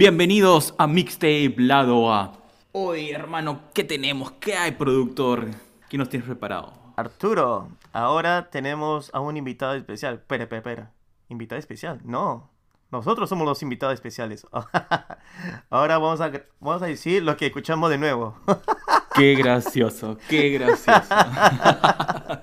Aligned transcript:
Bienvenidos 0.00 0.74
a 0.78 0.86
Mixtape 0.86 1.56
Lado 1.58 2.10
A. 2.10 2.32
Hoy, 2.72 3.10
hermano, 3.10 3.64
¿qué 3.74 3.84
tenemos? 3.84 4.32
¿Qué 4.40 4.54
hay, 4.54 4.70
productor? 4.70 5.50
¿Qué 5.90 5.98
nos 5.98 6.08
tienes 6.08 6.26
preparado? 6.26 6.72
Arturo, 6.96 7.68
ahora 7.92 8.48
tenemos 8.50 9.10
a 9.12 9.20
un 9.20 9.36
invitado 9.36 9.74
especial. 9.74 10.14
Espera, 10.14 10.44
espera, 10.44 10.58
espera. 10.60 10.92
¿Invitado 11.28 11.58
especial? 11.58 12.00
No. 12.02 12.50
Nosotros 12.90 13.28
somos 13.28 13.46
los 13.46 13.62
invitados 13.62 13.92
especiales. 13.92 14.46
ahora 15.68 15.98
vamos 15.98 16.22
a, 16.22 16.32
vamos 16.60 16.82
a 16.82 16.86
decir 16.86 17.22
lo 17.22 17.36
que 17.36 17.48
escuchamos 17.48 17.90
de 17.90 17.98
nuevo. 17.98 18.40
qué 19.14 19.34
gracioso, 19.34 20.16
qué 20.30 20.48
gracioso. 20.48 21.14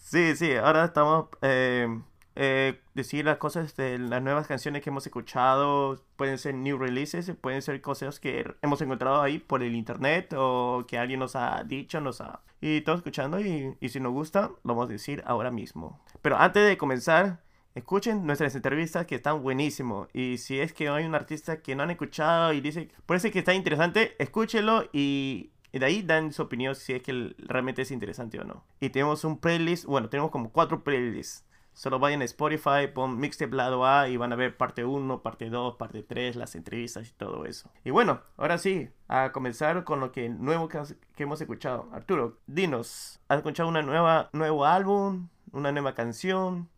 sí, 0.00 0.36
sí, 0.36 0.52
ahora 0.54 0.84
estamos... 0.84 1.26
Eh, 1.42 1.88
eh, 2.34 2.80
decir 2.94 3.24
las 3.24 3.36
cosas 3.38 3.76
de 3.76 3.98
las 3.98 4.22
nuevas 4.22 4.46
canciones 4.46 4.82
que 4.82 4.90
hemos 4.90 5.06
escuchado. 5.06 6.02
Pueden 6.16 6.38
ser 6.38 6.54
new 6.54 6.78
releases, 6.78 7.30
pueden 7.40 7.62
ser 7.62 7.80
cosas 7.80 8.20
que 8.20 8.54
hemos 8.62 8.80
encontrado 8.80 9.20
ahí 9.20 9.38
por 9.38 9.62
el 9.62 9.74
internet 9.74 10.34
o 10.36 10.84
que 10.86 10.98
alguien 10.98 11.20
nos 11.20 11.36
ha 11.36 11.62
dicho, 11.64 12.00
nos 12.00 12.20
ha... 12.20 12.40
Y 12.60 12.78
estamos 12.78 13.00
escuchando 13.00 13.40
y, 13.40 13.76
y 13.80 13.88
si 13.88 14.00
nos 14.00 14.12
gusta, 14.12 14.50
lo 14.62 14.74
vamos 14.74 14.86
a 14.86 14.92
decir 14.92 15.22
ahora 15.26 15.50
mismo. 15.50 16.00
Pero 16.22 16.38
antes 16.38 16.66
de 16.66 16.78
comenzar, 16.78 17.40
escuchen 17.74 18.26
nuestras 18.26 18.54
entrevistas 18.54 19.06
que 19.06 19.16
están 19.16 19.42
buenísimo. 19.42 20.08
Y 20.12 20.38
si 20.38 20.60
es 20.60 20.72
que 20.72 20.88
hay 20.88 21.04
un 21.04 21.14
artista 21.14 21.60
que 21.60 21.74
no 21.74 21.82
han 21.82 21.90
escuchado 21.90 22.52
y 22.52 22.60
dice, 22.60 22.88
parece 23.06 23.30
que 23.30 23.40
está 23.40 23.54
interesante, 23.54 24.14
escúchelo 24.18 24.88
y, 24.92 25.50
y 25.72 25.78
de 25.78 25.86
ahí 25.86 26.02
dan 26.02 26.32
su 26.32 26.42
opinión 26.42 26.74
si 26.74 26.92
es 26.92 27.02
que 27.02 27.34
realmente 27.38 27.82
es 27.82 27.90
interesante 27.90 28.38
o 28.38 28.44
no. 28.44 28.64
Y 28.80 28.90
tenemos 28.90 29.24
un 29.24 29.38
playlist, 29.38 29.84
bueno, 29.86 30.08
tenemos 30.08 30.30
como 30.30 30.52
cuatro 30.52 30.84
playlists 30.84 31.44
Solo 31.74 31.98
vayan 31.98 32.20
a 32.22 32.24
Spotify, 32.24 32.86
pon 32.92 33.18
Mixtape 33.18 33.56
Lado 33.56 33.86
A 33.86 34.08
y 34.08 34.16
van 34.16 34.32
a 34.32 34.36
ver 34.36 34.56
parte 34.56 34.84
1, 34.84 35.22
parte 35.22 35.48
2, 35.48 35.76
parte 35.76 36.02
3, 36.02 36.36
las 36.36 36.54
entrevistas 36.54 37.08
y 37.08 37.12
todo 37.12 37.46
eso. 37.46 37.70
Y 37.84 37.90
bueno, 37.90 38.20
ahora 38.36 38.58
sí, 38.58 38.90
a 39.08 39.32
comenzar 39.32 39.84
con 39.84 39.98
lo 40.00 40.12
que 40.12 40.28
nuevo 40.28 40.68
que, 40.68 40.78
hemos 41.16 41.40
escuchado. 41.40 41.88
Arturo, 41.92 42.38
dinos, 42.46 43.20
¿has 43.28 43.38
escuchado 43.38 43.70
un 43.70 43.86
nuevo 44.32 44.64
álbum? 44.64 45.28
¿Una 45.52 45.72
nueva 45.72 45.94
canción? 45.94 46.68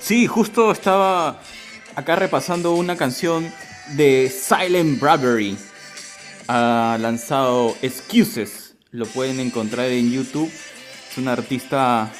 Sí, 0.00 0.26
justo 0.26 0.70
estaba 0.70 1.40
acá 1.94 2.16
repasando 2.16 2.74
una 2.74 2.96
canción 2.96 3.50
de 3.96 4.30
Silent 4.30 5.00
Bravery. 5.00 5.58
Ha 6.48 6.96
lanzado 7.00 7.74
Excuses. 7.82 8.76
Lo 8.90 9.06
pueden 9.06 9.40
encontrar 9.40 9.86
en 9.86 10.10
YouTube. 10.10 10.50
Es 11.10 11.18
un 11.18 11.28
artista 11.28 12.12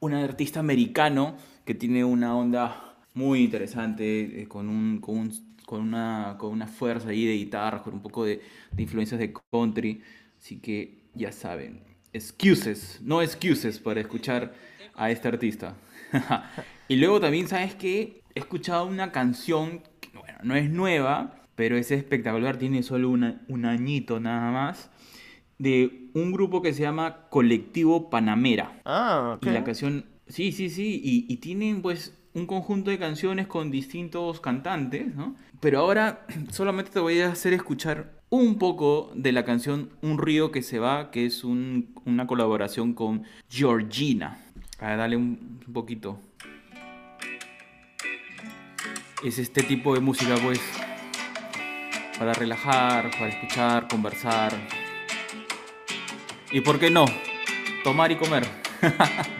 un 0.00 0.14
artista 0.14 0.60
americano 0.60 1.36
que 1.64 1.74
tiene 1.74 2.04
una 2.04 2.36
onda 2.36 2.96
muy 3.14 3.44
interesante, 3.44 4.42
eh, 4.42 4.48
con, 4.48 4.68
un, 4.68 5.00
con, 5.00 5.32
con, 5.64 5.80
una, 5.80 6.36
con 6.38 6.52
una 6.52 6.66
fuerza 6.66 7.08
ahí 7.08 7.24
de 7.24 7.34
guitarra, 7.34 7.82
con 7.82 7.94
un 7.94 8.02
poco 8.02 8.24
de, 8.24 8.40
influencias 8.76 9.18
de 9.18 9.32
country. 9.50 10.02
Así 10.38 10.58
que 10.58 11.04
ya 11.14 11.32
saben, 11.32 11.82
excuses, 12.12 13.00
no 13.02 13.22
excuses 13.22 13.78
para 13.78 14.00
escuchar 14.00 14.54
a 14.94 15.10
este 15.10 15.28
artista. 15.28 15.76
y 16.88 16.96
luego 16.96 17.20
también, 17.20 17.48
¿sabes 17.48 17.74
que 17.74 18.22
He 18.34 18.40
escuchado 18.40 18.84
una 18.84 19.12
canción 19.12 19.82
que, 19.98 20.10
bueno, 20.10 20.36
no 20.42 20.54
es 20.56 20.68
nueva, 20.68 21.40
pero 21.54 21.78
es 21.78 21.90
espectacular, 21.90 22.58
tiene 22.58 22.82
solo 22.82 23.08
un 23.08 23.64
añito 23.64 24.20
nada 24.20 24.50
más 24.50 24.90
de 25.58 26.10
un 26.14 26.32
grupo 26.32 26.62
que 26.62 26.72
se 26.72 26.82
llama 26.82 27.28
Colectivo 27.30 28.10
Panamera. 28.10 28.80
Ah, 28.84 29.34
ok. 29.36 29.46
Y 29.46 29.50
la 29.50 29.64
canción, 29.64 30.06
sí, 30.28 30.52
sí, 30.52 30.70
sí, 30.70 31.00
y, 31.02 31.32
y 31.32 31.36
tienen 31.38 31.82
pues 31.82 32.16
un 32.34 32.46
conjunto 32.46 32.90
de 32.90 32.98
canciones 32.98 33.46
con 33.46 33.70
distintos 33.70 34.40
cantantes, 34.40 35.14
¿no? 35.14 35.36
Pero 35.60 35.80
ahora 35.80 36.26
solamente 36.52 36.90
te 36.90 37.00
voy 37.00 37.20
a 37.20 37.28
hacer 37.28 37.52
escuchar 37.54 38.20
un 38.28 38.58
poco 38.58 39.12
de 39.14 39.32
la 39.32 39.44
canción 39.44 39.90
Un 40.02 40.18
río 40.18 40.50
que 40.50 40.62
se 40.62 40.78
va, 40.78 41.10
que 41.10 41.26
es 41.26 41.44
una 41.44 42.26
colaboración 42.26 42.92
con 42.92 43.22
Georgina. 43.48 44.38
A 44.78 44.96
dale 44.96 45.16
un, 45.16 45.60
un 45.66 45.72
poquito. 45.72 46.20
Es 49.24 49.38
este 49.38 49.62
tipo 49.62 49.94
de 49.94 50.00
música, 50.00 50.34
pues, 50.42 50.60
para 52.18 52.34
relajar, 52.34 53.10
para 53.12 53.28
escuchar, 53.28 53.88
conversar. 53.88 54.52
¿Y 56.56 56.62
por 56.62 56.78
qué 56.78 56.88
no? 56.88 57.04
Tomar 57.84 58.10
y 58.12 58.16
comer. 58.16 58.46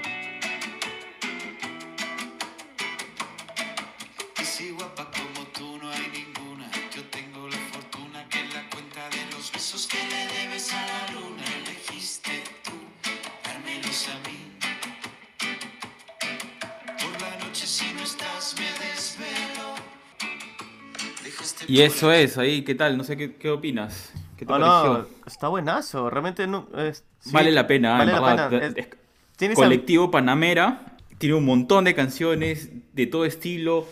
Y 21.69 21.83
eso 21.83 22.13
es, 22.13 22.39
ahí, 22.39 22.63
¿qué 22.63 22.75
tal? 22.77 22.97
No 22.97 23.03
sé 23.03 23.17
qué, 23.17 23.35
qué 23.35 23.51
opinas. 23.51 24.16
¿Qué 24.37 24.45
te 24.45 24.53
oh, 24.53 24.59
pareció? 24.59 24.99
No, 24.99 25.07
está 25.27 25.49
buenazo, 25.49 26.11
realmente 26.11 26.47
no, 26.47 26.69
es, 26.77 27.05
sí, 27.21 27.31
vale 27.33 27.51
la 27.51 27.67
pena, 27.67 27.99
vale 27.99 28.13
en 28.13 28.23
la 28.23 28.49
pena. 28.51 28.75
Es, 28.77 29.55
colectivo 29.55 30.11
Panamera 30.11 30.97
tiene 31.19 31.35
un 31.35 31.45
montón 31.45 31.85
de 31.85 31.95
canciones 31.95 32.71
de 32.93 33.07
todo 33.07 33.25
estilo. 33.25 33.87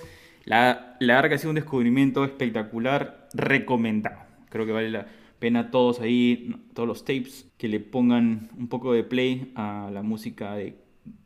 La, 0.44 0.96
la 1.00 1.14
verdad 1.14 1.30
que 1.30 1.34
ha 1.36 1.38
sido 1.38 1.50
un 1.50 1.56
descubrimiento 1.56 2.24
espectacular, 2.24 3.28
recomendado. 3.32 4.18
Creo 4.50 4.66
que 4.66 4.72
vale 4.72 4.90
la 4.90 5.06
pena 5.38 5.70
todos 5.70 6.00
ahí, 6.00 6.54
todos 6.74 6.86
los 6.86 7.04
tapes, 7.04 7.46
que 7.56 7.68
le 7.68 7.80
pongan 7.80 8.50
un 8.56 8.68
poco 8.68 8.92
de 8.92 9.04
play 9.04 9.52
a 9.54 9.90
la 9.92 10.02
música 10.02 10.54
de 10.54 10.76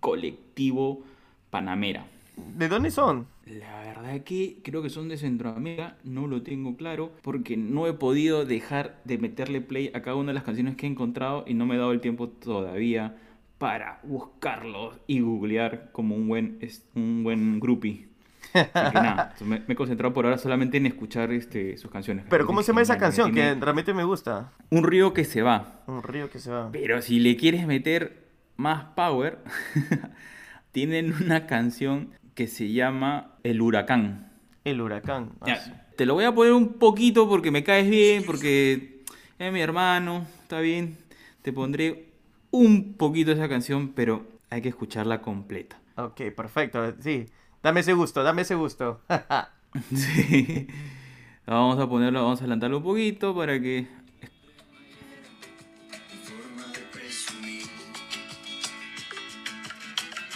colectivo 0.01 1.05
Panamera. 1.51 2.07
¿De 2.57 2.69
dónde 2.69 2.91
son? 2.91 3.27
La 3.47 3.81
verdad 3.81 4.23
que 4.23 4.59
creo 4.63 4.83
que 4.83 4.91
son 4.91 5.09
de 5.09 5.17
Centroamérica, 5.17 5.97
no 6.05 6.27
lo 6.27 6.43
tengo 6.43 6.77
claro, 6.77 7.13
porque 7.23 7.57
no 7.57 7.87
he 7.87 7.93
podido 7.93 8.45
dejar 8.45 9.01
de 9.05 9.19
meterle 9.19 9.61
play 9.61 9.91
a 9.95 10.03
cada 10.03 10.17
una 10.17 10.29
de 10.29 10.35
las 10.35 10.45
canciones 10.45 10.77
que 10.77 10.87
he 10.87 10.91
encontrado 10.91 11.45
y 11.47 11.55
no 11.55 11.67
me 11.67 11.77
he 11.77 11.79
dado 11.79 11.93
el 11.93 12.01
tiempo 12.01 12.29
todavía 12.29 13.17
para 13.59 14.01
buscarlos 14.05 14.97
y 15.07 15.21
googlear 15.21 15.91
como 15.93 16.15
un 16.15 16.29
buen, 16.29 16.59
un 16.95 17.25
buen 17.25 17.61
groupie. 17.61 18.09
Así 18.55 18.93
que 18.93 19.01
nada, 19.01 19.35
me, 19.41 19.61
me, 19.67 19.75
he 19.75 19.77
concentrado 19.77 20.15
por 20.15 20.25
ahora 20.25 20.39
solamente 20.39 20.77
en 20.77 20.87
escuchar 20.87 21.33
este, 21.33 21.77
sus 21.77 21.91
canciones. 21.91 22.25
Pero 22.29 22.47
¿cómo 22.47 22.63
se 22.63 22.69
llama 22.69 22.83
esa 22.83 22.97
canción? 22.99 23.33
Que 23.35 23.55
realmente 23.55 23.93
me 23.93 24.05
gusta. 24.05 24.53
Un 24.71 24.85
río 24.85 25.13
que 25.13 25.25
se 25.25 25.43
va. 25.43 25.83
Un 25.87 26.03
río 26.03 26.31
que 26.31 26.39
se 26.39 26.51
va. 26.51 26.71
Pero 26.73 27.03
si 27.03 27.19
le 27.21 27.37
quieres 27.37 27.67
meter 27.67 28.29
más 28.57 28.85
power, 28.97 29.39
tienen 30.73 31.13
una 31.13 31.47
canción 31.47 32.11
que 32.39 32.47
se 32.47 32.71
llama 32.71 33.33
El 33.43 33.61
Huracán. 33.61 34.31
El 34.63 34.81
Huracán. 34.81 35.33
Ah, 35.41 35.59
te 35.97 36.07
lo 36.07 36.15
voy 36.15 36.25
a 36.25 36.33
poner 36.33 36.53
un 36.53 36.75
poquito 36.75 37.29
porque 37.29 37.51
me 37.51 37.65
caes 37.65 37.91
bien, 37.91 38.23
porque 38.25 39.03
es 39.41 39.53
mi 39.53 39.61
hermano, 39.61 40.25
está 40.45 40.61
bien. 40.61 40.99
Te 41.43 41.53
pondré 41.53 42.13
un 42.53 42.95
poquito 42.95 43.33
esa 43.33 43.49
canción, 43.49 43.89
pero 43.89 44.25
hay 44.51 44.63
que 44.63 44.69
escucharla 44.69 45.21
completa. 45.21 45.81
Ok, 45.97 46.31
perfecto. 46.37 46.95
Sí, 47.01 47.27
dame 47.61 47.81
ese 47.81 47.93
gusto, 47.95 48.23
dame 48.23 48.43
ese 48.43 48.55
gusto. 48.55 49.01
sí. 49.93 50.69
Vamos 51.45 51.81
a 51.81 51.89
ponerlo, 51.89 52.23
vamos 52.23 52.39
a 52.39 52.45
adelantarlo 52.45 52.77
un 52.77 52.85
poquito 52.85 53.35
para 53.35 53.61
que 53.61 53.89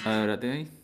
Ábrate 0.04 0.50
ahí. 0.50 0.81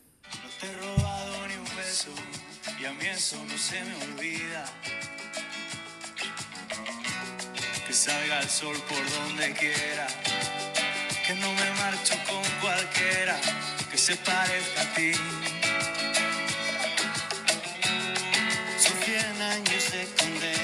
Eso 3.18 3.36
no 3.50 3.58
se 3.58 3.82
me 3.82 3.94
olvida. 4.06 4.64
Que 7.84 7.92
salga 7.92 8.38
el 8.38 8.48
sol 8.48 8.76
por 8.88 9.04
donde 9.16 9.52
quiera. 9.54 10.06
Que 11.26 11.34
no 11.34 11.52
me 11.52 11.70
marcho 11.82 12.14
con 12.28 12.44
cualquiera 12.60 13.36
que 13.90 13.98
se 13.98 14.14
parezca 14.18 14.82
a 14.82 14.94
ti. 14.94 15.12
Son 18.84 18.96
cien 19.04 19.42
años 19.56 19.84
de 19.94 20.04
condena, 20.18 20.57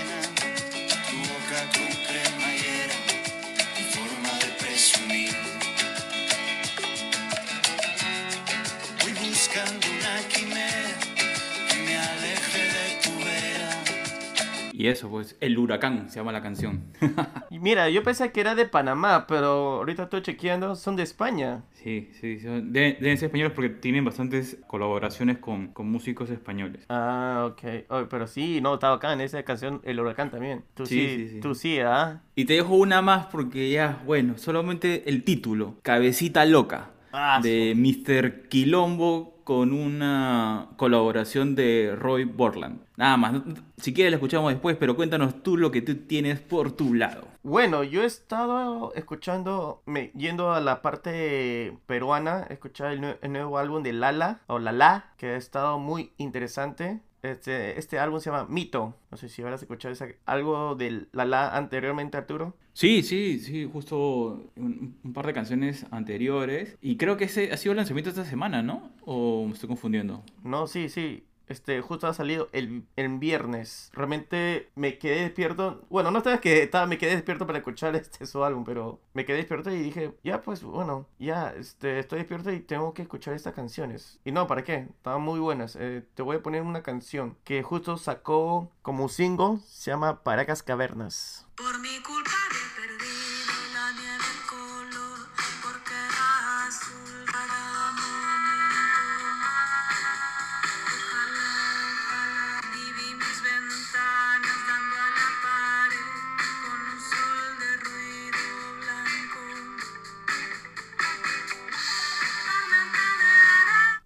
Y 14.77 14.89
eso, 14.89 15.09
pues, 15.09 15.37
El 15.41 15.57
Huracán 15.57 16.11
se 16.11 16.17
llama 16.19 16.33
la 16.33 16.43
canción. 16.43 16.83
Y 17.51 17.61
mira, 17.61 17.89
yo 17.91 18.03
pensé 18.03 18.33
que 18.33 18.41
era 18.41 18.57
de 18.57 18.67
Panamá, 18.67 19.27
pero 19.29 19.77
ahorita 19.77 20.05
estoy 20.05 20.23
chequeando, 20.23 20.75
son 20.75 20.97
de 20.97 21.05
España. 21.05 21.63
sí, 21.75 22.11
sí, 22.21 22.41
sí, 22.41 22.47
de- 22.49 22.97
deben 23.01 23.17
ser 23.17 23.27
españoles 23.27 23.53
porque 23.55 23.69
tienen 23.69 24.05
bastantes 24.05 24.59
colaboraciones 24.67 25.39
con, 25.39 25.69
con 25.69 25.89
músicos 25.89 26.31
españoles. 26.31 26.85
Ah, 26.89 27.47
ok. 27.53 27.85
Oh, 27.91 28.03
pero 28.11 28.27
sí, 28.27 28.61
no, 28.61 28.75
estaba 28.75 28.97
acá 28.97 29.13
en 29.13 29.21
esa 29.21 29.43
canción, 29.45 29.81
El 29.85 30.01
Huracán 30.01 30.31
también. 30.33 30.65
Tú 30.75 30.87
sí, 30.87 30.95
Sí, 31.09 31.17
sí, 31.17 31.29
sí. 31.35 31.41
tú 31.41 31.55
sí, 31.55 31.79
¿ah? 31.79 32.23
Y 32.35 32.45
te 32.47 32.55
dejo 32.55 32.75
una 32.75 33.01
más 33.01 33.27
porque 33.27 33.71
ya, 33.71 34.03
bueno, 34.05 34.37
solamente 34.39 35.09
el 35.09 35.23
título, 35.23 35.77
Cabecita 35.83 36.45
Loca, 36.47 36.91
Ah, 37.13 37.39
de 37.41 37.75
Mr. 37.77 38.49
Quilombo 38.49 39.34
con 39.45 39.73
una 39.73 40.69
colaboración 40.77 41.55
de 41.55 41.95
Roy 41.97 42.25
Borland. 42.25 42.81
Nada 42.97 43.17
más, 43.17 43.43
si 43.77 43.93
quieres 43.93 44.11
la 44.11 44.17
escuchamos 44.17 44.53
después, 44.53 44.77
pero 44.79 44.97
cuéntanos 44.97 45.43
tú 45.43 45.57
lo 45.57 45.71
que 45.71 45.83
tú 45.83 45.97
tienes 46.07 46.41
por 46.41 46.73
tu 46.73 46.95
lado. 46.95 47.29
Bueno, 47.43 47.85
yo 47.85 48.03
he 48.03 48.07
estado 48.07 48.93
escuchando, 48.95 49.83
me, 49.85 50.11
yendo 50.17 50.53
a 50.53 50.61
la 50.61 50.81
parte 50.81 51.77
peruana, 51.87 52.47
escuchar 52.49 52.93
el, 52.93 53.19
el 53.21 53.33
nuevo 53.33 53.59
álbum 53.59 53.83
de 53.83 53.93
Lala, 53.93 54.41
o 54.47 54.59
Lala, 54.59 55.13
que 55.19 55.27
ha 55.27 55.37
estado 55.37 55.79
muy 55.79 56.13
interesante. 56.17 57.01
Este, 57.25 57.79
este 57.79 57.99
álbum 57.99 58.21
se 58.21 58.31
llama 58.31 58.47
Mito. 58.51 58.95
No 59.11 59.17
sé 59.17 59.29
si 59.31 59.41
habrás 59.43 59.63
escuchado 59.63 59.93
esa- 59.93 60.09
algo 60.27 60.75
de 60.75 61.07
Lala 61.13 61.57
anteriormente, 61.57 62.19
Arturo. 62.19 62.55
Sí, 62.75 63.03
sí, 63.03 63.39
sí, 63.39 63.69
justo 63.73 64.51
un, 64.57 64.97
un 65.03 65.13
par 65.15 65.27
de 65.27 65.33
canciones 65.33 65.87
anteriores. 65.91 66.77
Y 66.83 66.97
creo 66.97 67.17
que 67.17 67.25
ese 67.25 67.51
ha 67.53 67.57
sido 67.57 67.73
el 67.73 67.79
lanzamiento 67.79 68.11
esta 68.11 68.25
semana, 68.25 68.63
¿no? 68.63 68.91
¿O 69.07 69.47
me 69.47 69.53
estoy 69.55 69.69
confundiendo? 69.69 70.23
No, 70.43 70.67
sí, 70.67 70.89
sí. 70.91 71.25
Este, 71.49 71.81
justo 71.81 72.07
ha 72.07 72.15
salido 72.15 72.49
el, 72.53 72.87
el 72.97 73.19
viernes. 73.19 73.91
Realmente 73.93 74.71
me 74.75 74.99
quedé 74.99 75.23
despierto. 75.23 75.85
Bueno, 75.91 76.11
no 76.11 76.19
estaba 76.19 76.39
que 76.39 76.63
estaba, 76.63 76.87
me 76.87 76.99
quedé 76.99 77.15
despierto 77.15 77.47
para 77.47 77.59
escuchar 77.59 77.95
este 77.97 78.27
su 78.27 78.45
álbum, 78.45 78.65
pero 78.65 79.01
me 79.13 79.25
quedé 79.25 79.39
despierto 79.39 79.71
y 79.71 79.79
dije, 79.81 80.15
ya 80.25 80.43
pues, 80.43 80.63
bueno, 80.63 81.07
ya, 81.19 81.55
este, 81.57 81.99
estoy 81.99 82.21
despierto 82.21 82.53
y 82.53 82.61
tengo 82.61 82.95
que 82.95 83.03
escuchar 83.03 83.35
estas 83.35 83.55
canciones. 83.55 84.21
Y 84.25 84.33
no, 84.33 84.47
¿para 84.47 84.65
qué? 84.65 84.89
Estaban 84.97 85.23
muy 85.23 85.41
buenas. 85.41 85.77
Eh, 85.77 86.05
te 86.15 86.23
voy 86.23 86.37
a 86.37 86.43
poner 86.43 86.63
una 86.63 86.83
canción 86.83 87.37
que 87.45 87.63
justo 87.63 87.97
sacó 87.97 88.71
como 88.83 89.09
single, 89.09 89.59
se 89.67 89.91
llama 89.91 90.23
Paracas 90.23 90.63
Cavernas. 90.63 91.47
Por 91.57 91.81
mi 91.81 92.01
culpa 92.03 92.44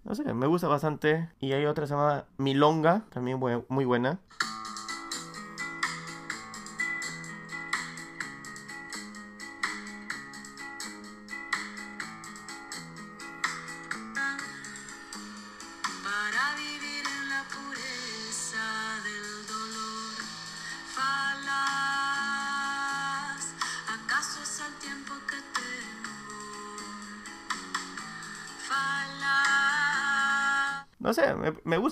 No 0.09 0.15
sé, 0.15 0.33
me 0.33 0.47
gusta 0.47 0.67
bastante. 0.67 1.29
Y 1.39 1.53
hay 1.53 1.65
otra 1.65 1.83
que 1.83 1.89
se 1.89 1.93
llama 1.93 2.25
Milonga, 2.37 3.03
también 3.11 3.39
muy 3.69 3.85
buena. 3.85 4.19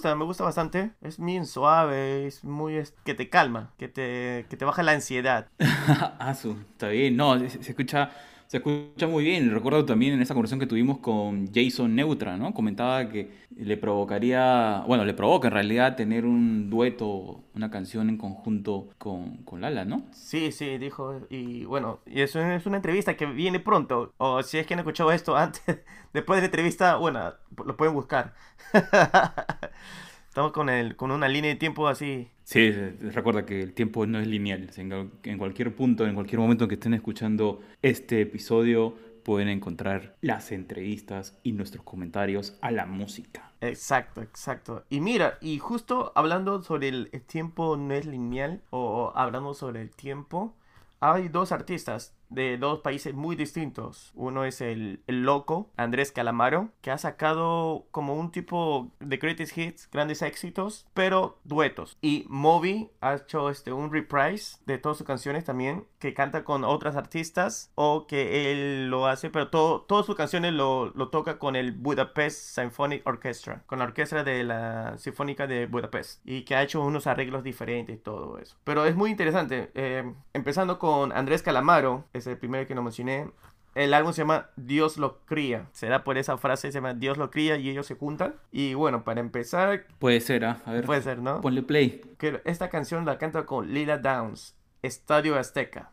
Me 0.04 0.26
gusta 0.26 0.44
bastante. 0.44 0.92
Es 1.02 1.20
bien 1.20 1.46
suave, 1.46 2.28
es 2.28 2.44
muy... 2.44 2.82
que 3.04 3.14
te 3.14 3.30
calma, 3.30 3.74
que 3.78 3.88
te, 3.88 4.46
que 4.50 4.58
te 4.58 4.66
baja 4.66 4.84
la 4.84 4.94
ansiedad. 4.94 5.48
ah, 5.60 6.32
está 6.32 6.90
bien. 6.90 7.16
No, 7.16 7.38
se 7.40 7.60
escucha, 7.60 8.12
se 8.48 8.58
escucha 8.58 9.08
muy 9.08 9.24
bien. 9.24 9.52
Recuerdo 9.52 9.86
también 9.86 10.14
en 10.14 10.22
esa 10.22 10.34
conversación 10.34 10.60
que 10.60 10.68
tuvimos 10.68 11.00
con 11.00 11.52
Jason 11.54 11.96
Neutra, 11.96 12.38
¿no? 12.38 12.54
Comentaba 12.54 13.10
que 13.10 13.47
le 13.60 13.78
provocaría, 13.78 14.84
bueno, 14.88 15.06
le 15.06 15.14
provoca 15.14 15.48
en 15.48 15.54
realidad 15.54 15.96
tener 15.96 16.26
un 16.26 16.70
dueto, 16.70 17.44
una 17.56 17.72
canción 17.72 18.10
en 18.10 18.18
conjunto 18.18 18.90
con, 18.98 19.38
con 19.38 19.62
Lala, 19.62 19.86
¿no? 19.86 20.06
Sí, 20.12 20.52
sí, 20.52 20.78
dijo. 20.78 21.22
Y 21.30 21.66
bueno, 21.66 22.00
y 22.06 22.22
eso 22.22 22.40
es 22.42 22.66
una 22.66 22.78
entrevista 22.78 23.16
que 23.18 23.26
viene 23.26 23.60
pronto. 23.60 24.14
O 24.18 24.44
si 24.44 24.58
es 24.58 24.68
que 24.68 24.74
han 24.74 24.80
escuchado 24.80 25.12
esto 25.12 25.36
antes, 25.36 25.62
después 26.14 26.38
de 26.38 26.42
la 26.42 26.46
entrevista, 26.46 26.96
bueno, 26.98 27.34
lo 27.66 27.76
pueden 27.76 27.94
buscar. 27.94 28.34
Estamos 30.30 30.52
con, 30.52 30.70
el, 30.70 30.96
con 30.96 31.10
una 31.10 31.28
línea 31.28 31.50
de 31.50 31.56
tiempo 31.56 31.88
así. 31.88 32.30
Sí, 32.44 32.70
recuerda 32.72 33.44
que 33.46 33.62
el 33.62 33.74
tiempo 33.74 34.06
no 34.06 34.20
es 34.20 34.28
lineal. 34.28 34.70
En 34.78 35.38
cualquier 35.40 35.76
punto, 35.76 36.06
en 36.06 36.14
cualquier 36.14 36.40
momento 36.40 36.68
que 36.68 36.76
estén 36.76 36.94
escuchando 36.94 37.62
este 37.82 38.22
episodio, 38.22 38.94
pueden 39.28 39.50
encontrar 39.50 40.16
las 40.22 40.54
entrevistas 40.54 41.38
y 41.44 41.52
nuestros 41.52 41.84
comentarios 41.84 42.58
a 42.62 42.72
la 42.72 42.86
música. 42.86 43.52
Exacto, 43.60 44.22
exacto. 44.22 44.86
Y 44.90 45.02
mira, 45.02 45.38
y 45.42 45.60
justo 45.60 46.14
hablando 46.16 46.64
sobre 46.64 46.88
el, 46.88 47.12
tiempo 47.28 47.76
no 47.76 47.94
es 47.94 48.06
lineal, 48.06 48.62
o 48.70 49.12
hablando 49.16 49.54
sobre 49.54 49.82
el 49.82 49.92
tiempo, 49.92 50.56
hay 51.02 51.28
dos 51.28 51.52
artistas 51.52 52.14
de 52.30 52.58
dos 52.58 52.80
países 52.80 53.14
muy 53.14 53.36
distintos. 53.36 54.12
Uno 54.16 54.46
es 54.46 54.62
el, 54.62 55.02
el 55.08 55.24
loco, 55.24 55.70
Andrés 55.78 56.12
Calamaro, 56.12 56.70
que 56.82 56.92
ha 56.92 56.98
sacado 56.98 57.88
como 57.92 58.16
un 58.16 58.32
tipo 58.32 58.92
de 59.00 59.18
greatest 59.18 59.58
hits, 59.58 59.90
grandes 59.92 60.22
éxitos, 60.22 60.86
pero 60.94 61.40
duetos. 61.44 61.98
Y 62.02 62.26
Moby 62.30 62.90
ha 63.02 63.16
hecho 63.16 63.50
este, 63.50 63.72
un 63.72 63.92
reprise 63.92 64.58
de 64.66 64.78
todas 64.78 64.98
sus 64.98 65.08
canciones 65.08 65.46
también, 65.46 65.86
que 66.00 66.14
canta 66.14 66.44
con 66.44 66.64
otras 66.64 66.96
artistas, 66.96 67.72
o 67.76 68.08
que 68.08 68.52
él 68.52 68.90
lo 68.90 69.08
hace, 69.08 69.30
pero 69.30 69.50
todo, 69.50 69.82
todas 69.82 70.06
sus 70.06 70.16
canciones 70.16 70.54
lo, 70.54 70.92
lo 70.96 71.10
toca 71.10 71.40
con 71.40 71.56
el 71.56 71.72
Budapest 71.72 72.56
Symphonic 72.56 73.06
Orchestra, 73.08 73.64
con 73.66 73.80
la 73.80 73.86
orquesta 73.86 74.24
de 74.24 74.44
la 74.44 74.98
Sinfónica 74.98 75.48
de 75.48 75.66
Budapest, 75.66 76.22
y 76.26 76.44
que 76.44 76.56
ha 76.56 76.64
hecho 76.64 76.82
unos 76.82 77.08
arreglos 77.08 77.44
diferentes 77.44 77.96
y 77.96 78.00
todo 78.00 78.38
eso. 78.38 78.58
Pero 78.64 78.86
es 78.86 78.96
muy 78.96 79.12
interesante, 79.12 79.72
eh, 79.74 80.14
empezando 80.34 80.80
con 80.80 81.12
Andrés 81.12 81.42
Calamaro, 81.42 82.06
es 82.18 82.28
el 82.28 82.38
primero 82.38 82.68
que 82.68 82.76
no 82.76 82.82
mencioné. 82.84 83.30
El 83.76 83.94
álbum 83.94 84.12
se 84.12 84.22
llama 84.22 84.50
Dios 84.56 84.98
lo 84.98 85.20
cría. 85.26 85.68
Será 85.72 86.04
por 86.04 86.18
esa 86.18 86.38
frase, 86.38 86.72
se 86.72 86.78
llama 86.80 86.96
Dios 86.96 87.18
lo 87.18 87.30
cría 87.30 87.58
y 87.58 87.70
ellos 87.70 87.86
se 87.86 87.96
juntan. 87.96 88.36
Y 88.52 88.74
bueno, 88.74 89.04
para 89.04 89.20
empezar, 89.20 89.86
Puede 90.00 90.20
ser, 90.20 90.46
¿ah? 90.46 90.62
A 90.66 90.72
ver, 90.72 90.86
puede 90.86 91.02
ser, 91.04 91.20
¿no? 91.20 91.42
ponle 91.42 91.62
play. 91.62 92.02
Que 92.18 92.42
esta 92.46 92.70
canción 92.70 93.06
la 93.06 93.20
canta 93.20 93.46
con 93.46 93.72
Lila 93.72 94.00
Downs, 94.00 94.56
Estadio 94.82 95.38
Azteca. 95.38 95.92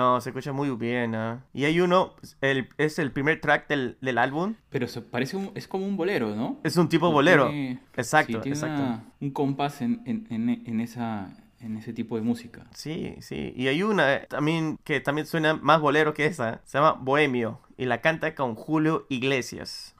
No, 0.00 0.18
se 0.22 0.30
escucha 0.30 0.52
muy 0.52 0.70
bien, 0.70 1.14
¿ah? 1.14 1.44
Y 1.52 1.66
hay 1.66 1.78
uno, 1.80 2.14
el, 2.40 2.70
es 2.78 2.98
el 2.98 3.12
primer 3.12 3.38
track 3.42 3.68
del, 3.68 3.98
del 4.00 4.16
álbum. 4.16 4.54
Pero 4.70 4.88
se 4.88 5.02
parece 5.02 5.36
un, 5.36 5.50
es 5.54 5.68
como 5.68 5.86
un 5.86 5.98
bolero, 5.98 6.34
¿no? 6.34 6.58
Es 6.64 6.78
un 6.78 6.88
tipo 6.88 7.10
bolero. 7.12 7.48
Tiene- 7.50 7.80
Exacto, 7.96 8.38
sí, 8.38 8.42
tiene 8.44 8.56
exacto. 8.56 8.80
una- 8.82 9.04
un 9.20 9.30
compás 9.30 9.82
en, 9.82 10.00
en, 10.06 10.26
en, 10.30 10.62
en 10.66 10.80
esa, 10.80 11.28
en 11.60 11.76
ese 11.76 11.92
tipo 11.92 12.16
de 12.16 12.22
música. 12.22 12.64
Sí, 12.74 13.14
sí. 13.20 13.52
Y 13.54 13.68
hay 13.68 13.82
una 13.82 14.14
eh, 14.14 14.26
también 14.26 14.78
que 14.84 15.00
también 15.00 15.26
suena 15.26 15.52
más 15.54 15.82
bolero 15.82 16.14
que 16.14 16.24
esa. 16.24 16.62
Se 16.64 16.78
llama 16.78 16.92
Bohemio. 16.98 17.60
Y 17.76 17.84
la 17.84 18.00
canta 18.00 18.34
con 18.34 18.54
Julio 18.54 19.04
Iglesias. 19.10 19.94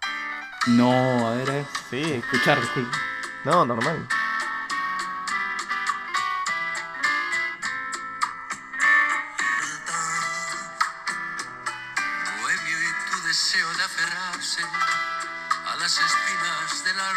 No, 0.66 0.90
a 0.92 1.34
ver, 1.34 1.50
a 1.50 1.52
ver. 1.52 1.64
Sí, 1.90 2.00
escuchar. 2.02 2.56
no, 3.44 3.66
normal. 3.66 4.08
Las 15.90 15.98
espinas 15.98 16.84
de 16.84 16.94
la 16.94 17.12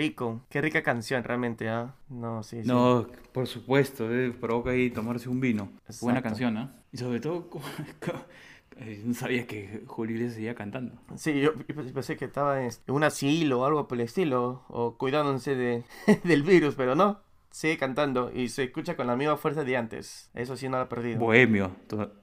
rico. 0.00 0.40
Qué 0.48 0.60
rica 0.60 0.82
canción 0.82 1.22
realmente, 1.22 1.68
¿ah? 1.68 1.94
No, 2.08 2.42
sí, 2.42 2.62
sí. 2.62 2.68
No, 2.68 3.06
por 3.32 3.46
supuesto, 3.46 4.12
eh, 4.12 4.32
provoca 4.32 4.70
ahí 4.70 4.90
tomarse 4.90 5.28
un 5.28 5.40
vino. 5.40 5.68
Buena 6.00 6.18
Exacto. 6.18 6.22
canción, 6.22 6.56
¿ah? 6.56 6.72
Y 6.92 6.96
sobre 6.96 7.20
todo, 7.20 7.48
eh, 8.78 9.02
no 9.04 9.14
sabía 9.14 9.46
que 9.46 9.82
Julio 9.86 10.16
Iglesias 10.16 10.34
seguía 10.36 10.54
cantando. 10.54 10.94
Sí, 11.16 11.40
yo 11.40 11.52
yo 11.68 11.92
pensé 11.92 12.16
que 12.16 12.24
estaba 12.24 12.64
en 12.64 12.70
un 12.88 13.04
asilo 13.04 13.60
o 13.60 13.64
algo 13.64 13.86
por 13.86 13.98
el 13.98 14.04
estilo, 14.04 14.64
o 14.68 14.96
cuidándose 14.96 15.54
de, 15.54 15.84
del 16.24 16.42
virus, 16.42 16.74
pero 16.74 16.94
no. 16.94 17.20
Sigue 17.50 17.78
cantando 17.78 18.30
y 18.34 18.48
se 18.48 18.64
escucha 18.64 18.96
con 18.96 19.06
la 19.08 19.16
misma 19.16 19.36
fuerza 19.36 19.64
de 19.64 19.76
antes. 19.76 20.30
Eso 20.34 20.56
sí 20.56 20.68
no 20.68 20.76
lo 20.76 20.84
ha 20.84 20.88
perdido. 20.88 21.18
Bohemio, 21.18 21.72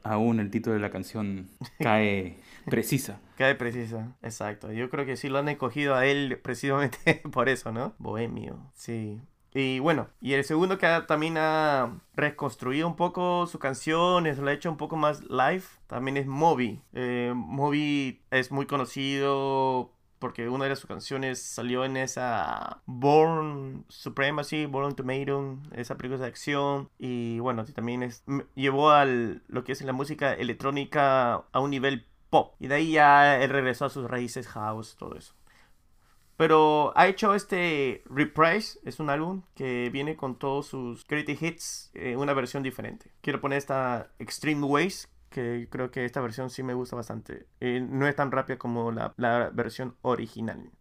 aún 0.03 0.39
el 0.39 0.49
título 0.49 0.73
de 0.75 0.79
la 0.79 0.89
canción 0.89 1.49
cae 1.79 2.37
precisa. 2.65 3.19
Cae 3.37 3.55
precisa, 3.55 4.15
exacto. 4.23 4.71
Yo 4.71 4.89
creo 4.89 5.05
que 5.05 5.17
sí 5.17 5.27
lo 5.29 5.37
han 5.39 5.49
escogido 5.49 5.95
a 5.95 6.05
él 6.05 6.39
precisamente 6.41 7.21
por 7.31 7.49
eso, 7.49 7.71
¿no? 7.71 7.93
Bohemio, 7.99 8.71
sí. 8.73 9.19
Y 9.53 9.79
bueno, 9.79 10.07
y 10.21 10.33
el 10.33 10.43
segundo 10.43 10.77
que 10.77 10.85
ha- 10.85 11.07
también 11.07 11.35
ha 11.37 11.99
reconstruido 12.15 12.87
un 12.87 12.95
poco 12.95 13.47
su 13.47 13.59
canción, 13.59 14.27
es- 14.27 14.37
lo 14.37 14.49
ha 14.49 14.53
hecho 14.53 14.69
un 14.69 14.77
poco 14.77 14.95
más 14.97 15.23
live, 15.29 15.63
también 15.87 16.17
es 16.17 16.27
Moby. 16.27 16.81
Eh, 16.93 17.33
Moby 17.35 18.21
es 18.31 18.51
muy 18.51 18.65
conocido 18.65 19.91
porque 20.19 20.49
una 20.49 20.65
de 20.65 20.75
sus 20.75 20.87
canciones 20.87 21.41
salió 21.41 21.85
en 21.85 21.97
esa 21.97 22.81
Born 22.85 23.85
Supremacy, 23.89 24.65
Born 24.65 24.95
Tomato, 24.95 25.59
esa 25.73 25.97
película 25.97 26.21
de 26.21 26.27
acción. 26.27 26.89
Y 26.97 27.39
bueno, 27.39 27.65
también 27.65 28.09
llevó 28.55 28.91
al 28.91 29.43
lo 29.47 29.63
que 29.63 29.71
es 29.71 29.81
la 29.81 29.93
música 29.93 30.33
electrónica 30.33 31.45
a 31.51 31.59
un 31.59 31.71
nivel 31.71 32.05
pop. 32.29 32.55
Y 32.59 32.67
de 32.67 32.75
ahí 32.75 32.91
ya 32.93 33.41
él 33.41 33.49
regresó 33.49 33.85
a 33.85 33.89
sus 33.89 34.09
raíces 34.09 34.47
house, 34.47 34.95
todo 34.97 35.15
eso. 35.15 35.33
Pero 36.37 36.93
ha 36.95 37.07
hecho 37.07 37.33
este 37.33 38.03
Reprise, 38.05 38.79
es 38.85 38.99
un 38.99 39.09
álbum 39.09 39.41
que 39.55 39.89
viene 39.89 40.15
con 40.15 40.37
todos 40.37 40.67
sus 40.67 41.05
greatest 41.07 41.41
hits, 41.41 41.91
eh, 41.95 42.15
una 42.15 42.33
versión 42.33 42.61
diferente. 42.61 43.11
Quiero 43.21 43.41
poner 43.41 43.57
esta 43.57 44.11
Extreme 44.19 44.63
Ways, 44.63 45.09
que 45.37 45.67
creo 45.69 45.91
que 45.91 46.03
esta 46.03 46.19
versión 46.19 46.49
sí 46.49 46.63
me 46.63 46.73
gusta 46.73 46.95
bastante. 46.95 47.45
Eh, 47.59 47.79
no 47.79 48.07
es 48.07 48.15
tan 48.15 48.31
rápida 48.31 48.57
como 48.57 48.91
la, 48.91 49.13
la 49.17 49.51
versión 49.53 49.95
original. 50.01 50.71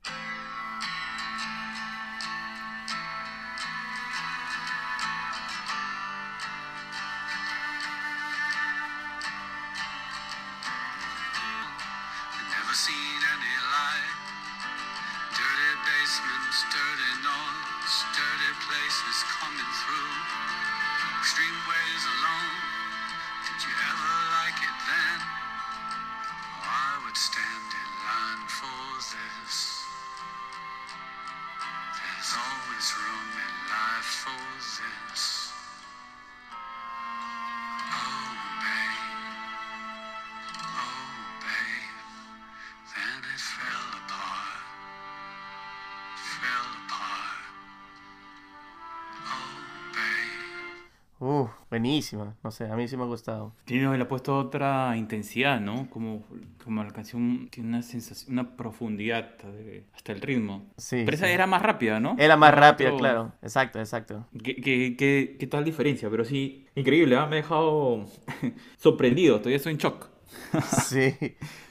Uh, 51.27 51.49
buenísima. 51.71 52.37
No 52.45 52.51
sé, 52.53 52.71
a 52.71 52.77
mí 52.77 52.87
sí 52.87 52.97
me 52.97 53.03
ha 53.03 53.07
gustado. 53.07 53.53
Tino 53.65 53.93
le 53.97 54.03
ha 54.03 54.07
puesto 54.07 54.39
otra 54.39 54.97
intensidad, 54.97 55.61
¿no? 55.61 55.91
Como, 55.91 56.23
como 56.63 56.85
la 56.85 56.91
canción 56.93 57.49
tiene 57.51 57.69
una 57.71 57.83
sensación, 57.83 58.33
una 58.35 58.57
profundidad 58.57 59.37
de- 59.39 59.85
hasta 59.95 60.13
el 60.13 60.21
ritmo. 60.21 60.67
Sí, 60.77 61.03
Pero 61.05 61.17
esa 61.17 61.27
sí. 61.27 61.33
era 61.33 61.47
más 61.49 61.63
rápida, 61.63 61.99
¿no? 61.99 62.15
Era 62.19 62.37
más 62.37 62.55
rápida, 62.55 62.89
otro- 62.91 62.99
claro. 62.99 63.33
Exacto, 63.43 63.81
exacto. 63.81 64.27
¿Qué, 64.43 64.55
qué, 64.57 64.95
qué, 64.97 65.37
qué 65.41 65.47
tal 65.49 65.65
diferencia? 65.65 66.09
Pero 66.11 66.25
sí, 66.25 66.67
increíble, 66.77 67.17
¿ah? 67.17 67.27
Me 67.27 67.37
ha 67.37 67.43
dejado 67.43 68.07
sorprendido, 68.77 69.39
todavía 69.39 69.57
estoy 69.57 69.73
en 69.73 69.79
shock. 69.79 70.09
Sí, 70.87 71.15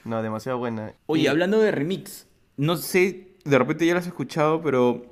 no, 0.04 0.22
demasiado 0.22 0.58
buena. 0.58 0.92
Oye, 1.06 1.22
Y- 1.22 1.26
hablando 1.28 1.60
de 1.60 1.70
remix, 1.70 2.28
no 2.56 2.76
sé, 2.76 3.28
de 3.44 3.58
repente 3.58 3.86
ya 3.86 3.94
lo 3.94 4.00
has 4.00 4.06
escuchado, 4.06 4.60
pero 4.60 5.06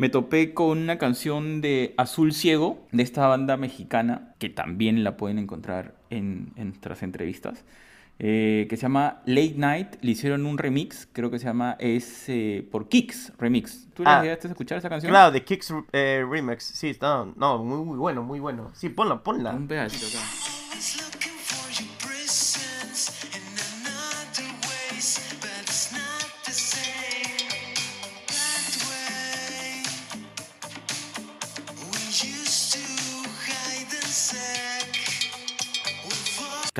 me 0.00 0.08
topé 0.08 0.54
con 0.54 0.78
una 0.78 0.96
canción 0.96 1.60
de 1.60 1.92
Azul 1.98 2.32
Ciego, 2.32 2.86
de 2.90 3.02
esta 3.02 3.26
banda 3.26 3.58
mexicana, 3.58 4.34
que 4.38 4.48
también 4.48 5.04
la 5.04 5.18
pueden 5.18 5.38
encontrar 5.38 5.94
en, 6.08 6.52
en 6.56 6.68
nuestras 6.68 7.02
entrevistas, 7.02 7.66
eh, 8.18 8.66
que 8.70 8.76
se 8.78 8.82
llama 8.82 9.20
Late 9.26 9.56
Night. 9.58 9.96
Le 10.00 10.12
hicieron 10.12 10.46
un 10.46 10.56
remix, 10.56 11.06
creo 11.12 11.30
que 11.30 11.38
se 11.38 11.44
llama, 11.44 11.76
es 11.78 12.24
eh, 12.28 12.66
por 12.72 12.88
Kicks 12.88 13.34
Remix. 13.38 13.88
¿Tú 13.92 14.02
Ah, 14.06 14.22
llegaste 14.22 14.48
a 14.48 14.50
escuchar 14.52 14.78
esa 14.78 14.88
canción? 14.88 15.10
Claro, 15.10 15.32
de 15.32 15.44
Kicks 15.44 15.70
eh, 15.92 16.24
Remix. 16.26 16.64
Sí, 16.64 16.96
no, 17.02 17.34
no, 17.36 17.62
muy, 17.62 17.84
muy 17.84 17.98
bueno, 17.98 18.22
muy 18.22 18.40
bueno. 18.40 18.70
Sí, 18.72 18.88
ponla, 18.88 19.22
ponla. 19.22 19.52
Un 19.52 19.68
pedacito 19.68 20.06
acá. 20.06 20.26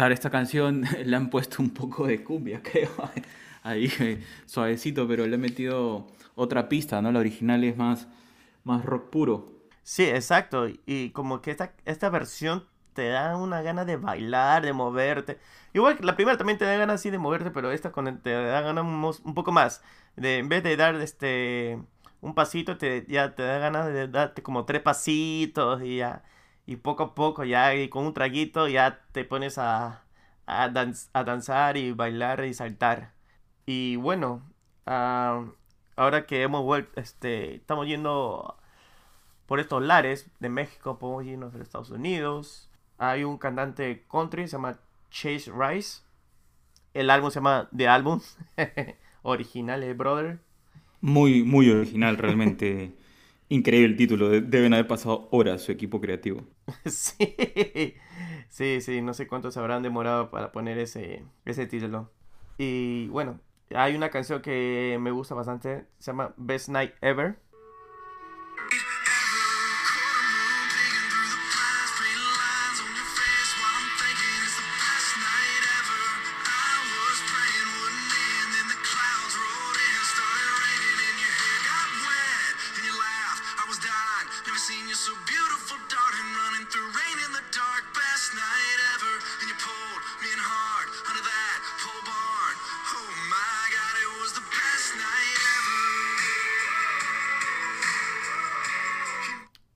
Claro, 0.01 0.15
esta 0.15 0.31
canción 0.31 0.87
le 1.05 1.15
han 1.15 1.29
puesto 1.29 1.63
un 1.63 1.75
poco 1.75 2.07
de 2.07 2.25
cumbia, 2.25 2.63
creo. 2.65 2.89
Ahí 3.63 3.93
eh, 4.01 4.25
suavecito, 4.47 5.07
pero 5.07 5.27
le 5.27 5.35
he 5.35 5.39
metido 5.39 6.07
otra 6.37 6.71
pista, 6.71 7.03
¿no? 7.03 7.13
La 7.13 7.19
original 7.19 7.63
es 7.65 7.77
más, 7.77 8.09
más 8.65 8.83
rock 8.87 9.11
puro. 9.11 9.53
Sí, 9.83 10.05
exacto. 10.05 10.69
Y 10.87 11.11
como 11.11 11.43
que 11.43 11.51
esta, 11.51 11.75
esta 11.85 12.09
versión 12.09 12.65
te 12.95 13.09
da 13.11 13.37
una 13.37 13.61
gana 13.61 13.85
de 13.85 13.99
bailar, 13.99 14.65
de 14.65 14.73
moverte. 14.73 15.39
Igual 15.75 15.99
que 15.99 16.05
la 16.05 16.17
primera 16.17 16.39
también 16.39 16.57
te 16.59 16.65
da 16.65 16.79
ganas 16.79 16.95
así 16.95 17.11
de 17.11 17.19
moverte, 17.19 17.51
pero 17.51 17.71
esta 17.71 17.93
con, 17.93 18.23
te 18.23 18.31
da 18.31 18.63
ganas 18.63 18.85
un, 18.85 19.05
un 19.05 19.35
poco 19.35 19.53
más. 19.53 19.83
De, 20.17 20.39
en 20.39 20.49
vez 20.49 20.63
de 20.63 20.79
dar 20.79 20.95
este 20.95 21.79
un 22.23 22.35
pasito, 22.35 22.79
te, 22.79 23.05
ya 23.07 23.35
te 23.35 23.43
da 23.43 23.59
ganas 23.59 23.93
de 23.93 24.09
darte 24.09 24.43
como 24.43 24.65
tres 24.65 24.81
pasitos 24.81 25.83
y 25.83 25.99
ya. 25.99 26.23
Y 26.71 26.77
poco 26.77 27.03
a 27.03 27.15
poco 27.17 27.43
ya, 27.45 27.75
y 27.75 27.89
con 27.89 28.07
un 28.07 28.15
traguito 28.15 28.69
ya 28.69 29.01
te 29.11 29.25
pones 29.25 29.59
a, 29.59 30.05
a, 30.47 30.69
danz- 30.71 31.11
a 31.13 31.25
danzar 31.25 31.77
y 31.77 31.91
bailar 31.91 32.45
y 32.45 32.55
saltar. 32.55 33.13
Y 33.67 33.97
bueno, 33.97 34.43
ah, 34.87 35.47
ahora 35.97 36.27
que 36.27 36.43
hemos 36.43 36.63
vuelto, 36.63 37.01
este, 37.01 37.57
estamos 37.57 37.89
yendo 37.89 38.57
por 39.47 39.59
estos 39.59 39.83
lares 39.83 40.31
de 40.39 40.49
México, 40.49 40.99
podemos 41.01 41.25
irnos 41.27 41.55
a 41.57 41.59
Estados 41.59 41.91
Unidos. 41.91 42.71
Hay 42.99 43.25
un 43.25 43.37
cantante 43.39 44.05
country, 44.09 44.47
se 44.47 44.53
llama 44.53 44.79
Chase 45.11 45.51
Rice. 45.53 46.03
El 46.95 47.11
álbum 47.11 47.31
se 47.33 47.37
llama 47.41 47.69
The 47.77 47.89
Album, 47.89 48.21
original, 49.23 49.83
eh, 49.83 49.95
brother. 49.95 50.39
Muy, 51.01 51.43
muy 51.43 51.71
original, 51.71 52.17
realmente. 52.17 52.93
Increíble 53.51 53.89
el 53.89 53.97
título. 53.97 54.31
de- 54.31 54.41
Deben 54.41 54.73
haber 54.73 54.87
pasado 54.87 55.29
horas 55.31 55.61
su 55.63 55.73
equipo 55.73 56.01
creativo. 56.01 56.47
sí, 56.87 57.95
sí, 58.49 58.81
sí, 58.81 59.01
no 59.03 59.15
sé 59.15 59.27
cuánto 59.27 59.51
se 59.51 59.59
habrán 59.61 59.83
demorado 59.83 60.31
para 60.31 60.53
poner 60.53 60.79
ese, 60.79 61.25
ese 61.45 61.67
título. 61.67 62.11
Y 62.59 63.09
bueno, 63.09 63.41
hay 63.75 63.95
una 63.97 64.11
canción 64.11 64.43
que 64.43 64.99
me 65.01 65.11
gusta 65.11 65.35
bastante, 65.35 65.87
se 65.99 66.11
llama 66.13 66.35
Best 66.37 66.69
Night 66.69 66.93
Ever. 67.01 67.39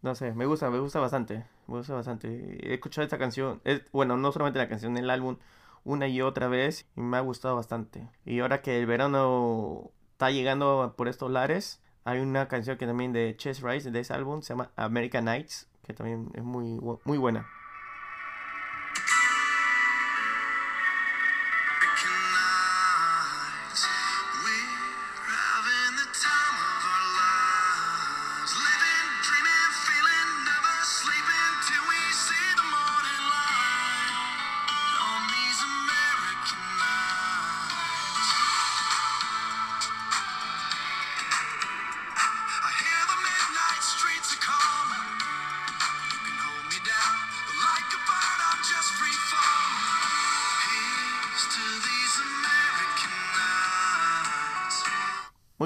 No 0.05 0.15
sé, 0.15 0.35
me 0.35 0.45
gusta, 0.45 0.69
me 0.69 0.81
gusta 0.81 1.01
bastante. 1.01 1.47
Me 1.67 1.79
gusta 1.79 1.95
bastante. 1.95 2.29
He 2.61 2.75
escuchado 2.75 3.05
esta 3.05 3.17
canción, 3.17 3.63
es, 3.65 3.91
bueno, 3.91 4.19
no 4.19 4.33
solamente 4.33 4.59
la 4.59 4.69
canción, 4.69 4.99
el 4.99 5.09
álbum 5.09 5.39
una 5.83 6.07
y 6.09 6.21
otra 6.21 6.47
vez 6.47 6.87
y 6.95 7.01
me 7.01 7.17
ha 7.17 7.21
gustado 7.21 7.57
bastante. 7.57 8.07
Y 8.27 8.41
ahora 8.41 8.61
que 8.61 8.79
el 8.79 8.85
verano 8.85 9.93
está 10.13 10.31
llegando 10.31 10.93
por 10.99 11.09
estos 11.09 11.31
lares, 11.31 11.81
hay 12.05 12.21
una 12.21 12.49
canción 12.49 12.77
que 12.77 12.87
también 12.87 13.15
de 13.15 13.35
Chess 13.39 13.63
Rice 13.63 13.91
de 13.91 14.01
ese 14.01 14.13
álbum 14.13 14.43
se 14.43 14.53
llama 14.53 14.73
American 14.77 15.25
Nights, 15.25 15.69
que 15.87 15.95
también 15.95 16.31
es 16.35 16.45
muy, 16.45 16.79
muy 17.05 17.17
buena. 17.17 17.47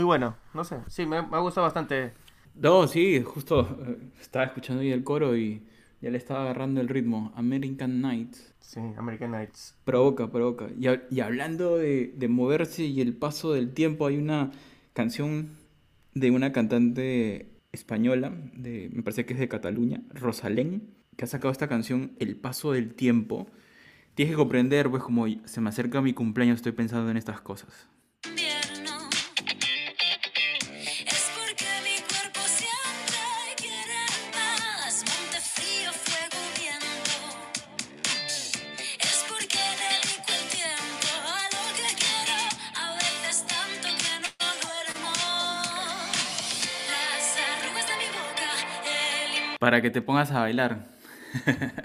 Bueno, 0.09 0.37
no 0.55 0.65
sé, 0.65 0.79
sí, 0.89 1.05
me, 1.05 1.21
me 1.21 1.37
ha 1.37 1.41
gustado 1.41 1.67
bastante. 1.67 2.15
No, 2.55 2.87
sí, 2.89 3.23
justo 3.23 3.79
eh, 3.87 3.99
estaba 4.21 4.47
escuchando 4.47 4.81
ahí 4.81 4.91
el 4.91 5.05
coro 5.05 5.37
y 5.37 5.63
ya 6.01 6.11
le 6.11 6.17
estaba 6.17 6.43
agarrando 6.43 6.81
el 6.81 6.89
ritmo. 6.89 7.31
American 7.37 8.01
Nights. 8.01 8.55
Sí, 8.59 8.81
American 8.97 9.33
Nights. 9.33 9.77
Provoca, 9.85 10.31
provoca. 10.31 10.69
Y 10.79 11.21
hablando 11.21 11.77
de, 11.77 12.15
de 12.17 12.29
moverse 12.29 12.85
y 12.85 13.03
el 13.03 13.15
paso 13.15 13.53
del 13.53 13.75
tiempo, 13.75 14.07
hay 14.07 14.17
una 14.17 14.51
canción 14.95 15.59
de 16.15 16.31
una 16.31 16.53
cantante 16.53 17.61
española, 17.73 18.33
de, 18.55 18.91
me 18.93 19.03
parece 19.03 19.27
que 19.27 19.35
es 19.35 19.39
de 19.39 19.49
Cataluña, 19.49 20.03
Rosalén, 20.11 20.95
que 21.17 21.25
ha 21.25 21.29
sacado 21.29 21.53
esta 21.53 21.69
canción 21.69 22.13
El 22.19 22.37
paso 22.37 22.73
del 22.73 22.95
tiempo. 22.95 23.47
Tienes 24.15 24.33
que 24.33 24.39
comprender, 24.39 24.91
pues 24.91 25.03
como 25.03 25.27
se 25.45 25.61
me 25.61 25.69
acerca 25.69 26.01
mi 26.01 26.15
cumpleaños, 26.15 26.57
estoy 26.57 26.73
pensando 26.73 27.11
en 27.11 27.17
estas 27.19 27.41
cosas. 27.41 27.89
Para 49.79 49.83
que 49.83 49.91
te 49.91 50.03
pongas 50.03 50.33
a 50.33 50.41
bailar. 50.41 50.87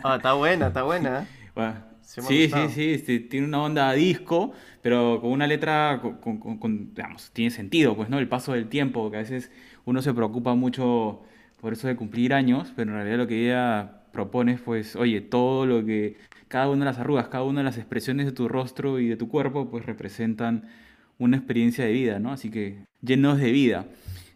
Ah, 0.04 0.16
está 0.16 0.34
buena, 0.34 0.68
está 0.68 0.82
buena. 0.82 1.28
Bueno, 1.54 1.76
Sí 2.02 2.22
sí, 2.22 2.50
sí, 2.50 2.70
sí, 2.70 2.90
este, 2.94 3.20
tiene 3.20 3.46
una 3.46 3.62
onda 3.62 3.94
disco, 3.94 4.52
pero 4.82 5.20
con 5.22 5.30
una 5.32 5.46
letra, 5.46 6.00
con, 6.02 6.40
con- 6.40 6.58
con- 6.58 6.94
digamos, 6.96 7.30
tiene 7.32 7.52
sentido, 7.52 7.96
pues, 7.96 8.10
¿no? 8.10 8.18
El 8.18 8.28
paso 8.28 8.54
del 8.54 8.68
tiempo, 8.68 9.12
que 9.12 9.18
a 9.18 9.20
veces 9.20 9.52
uno 9.86 10.02
se 10.02 10.12
preocupa 10.12 10.56
mucho 10.56 11.22
por 11.62 11.74
eso 11.74 11.88
de 11.88 11.96
cumplir 11.96 12.34
años, 12.34 12.74
pero 12.76 12.90
en 12.92 12.98
realidad 12.98 13.18
lo 13.20 13.28
que 13.28 13.46
ella 13.46 14.02
propone 14.12 14.54
es, 14.54 14.62
pues, 14.62 14.96
oye, 14.96 15.22
todo 15.22 15.68
lo 15.68 15.86
que, 15.86 16.18
cada 16.48 16.70
una 16.70 16.80
de 16.86 16.92
las 16.92 16.98
arrugas, 17.00 17.28
cada 17.28 17.44
una 17.44 17.60
de 17.62 17.66
las 17.66 17.78
expresiones 17.78 18.26
de 18.26 18.32
tu 18.32 18.48
rostro 18.48 19.00
y 19.00 19.08
de 19.08 19.18
tu 19.18 19.28
cuerpo, 19.30 19.70
pues, 19.70 19.86
representan 19.86 20.68
una 21.20 21.38
experiencia 21.38 21.86
de 21.86 21.92
vida, 21.92 22.18
¿no? 22.20 22.32
Así 22.32 22.50
que, 22.50 22.86
llenos 23.02 23.38
de 23.40 23.52
vida. 23.52 23.86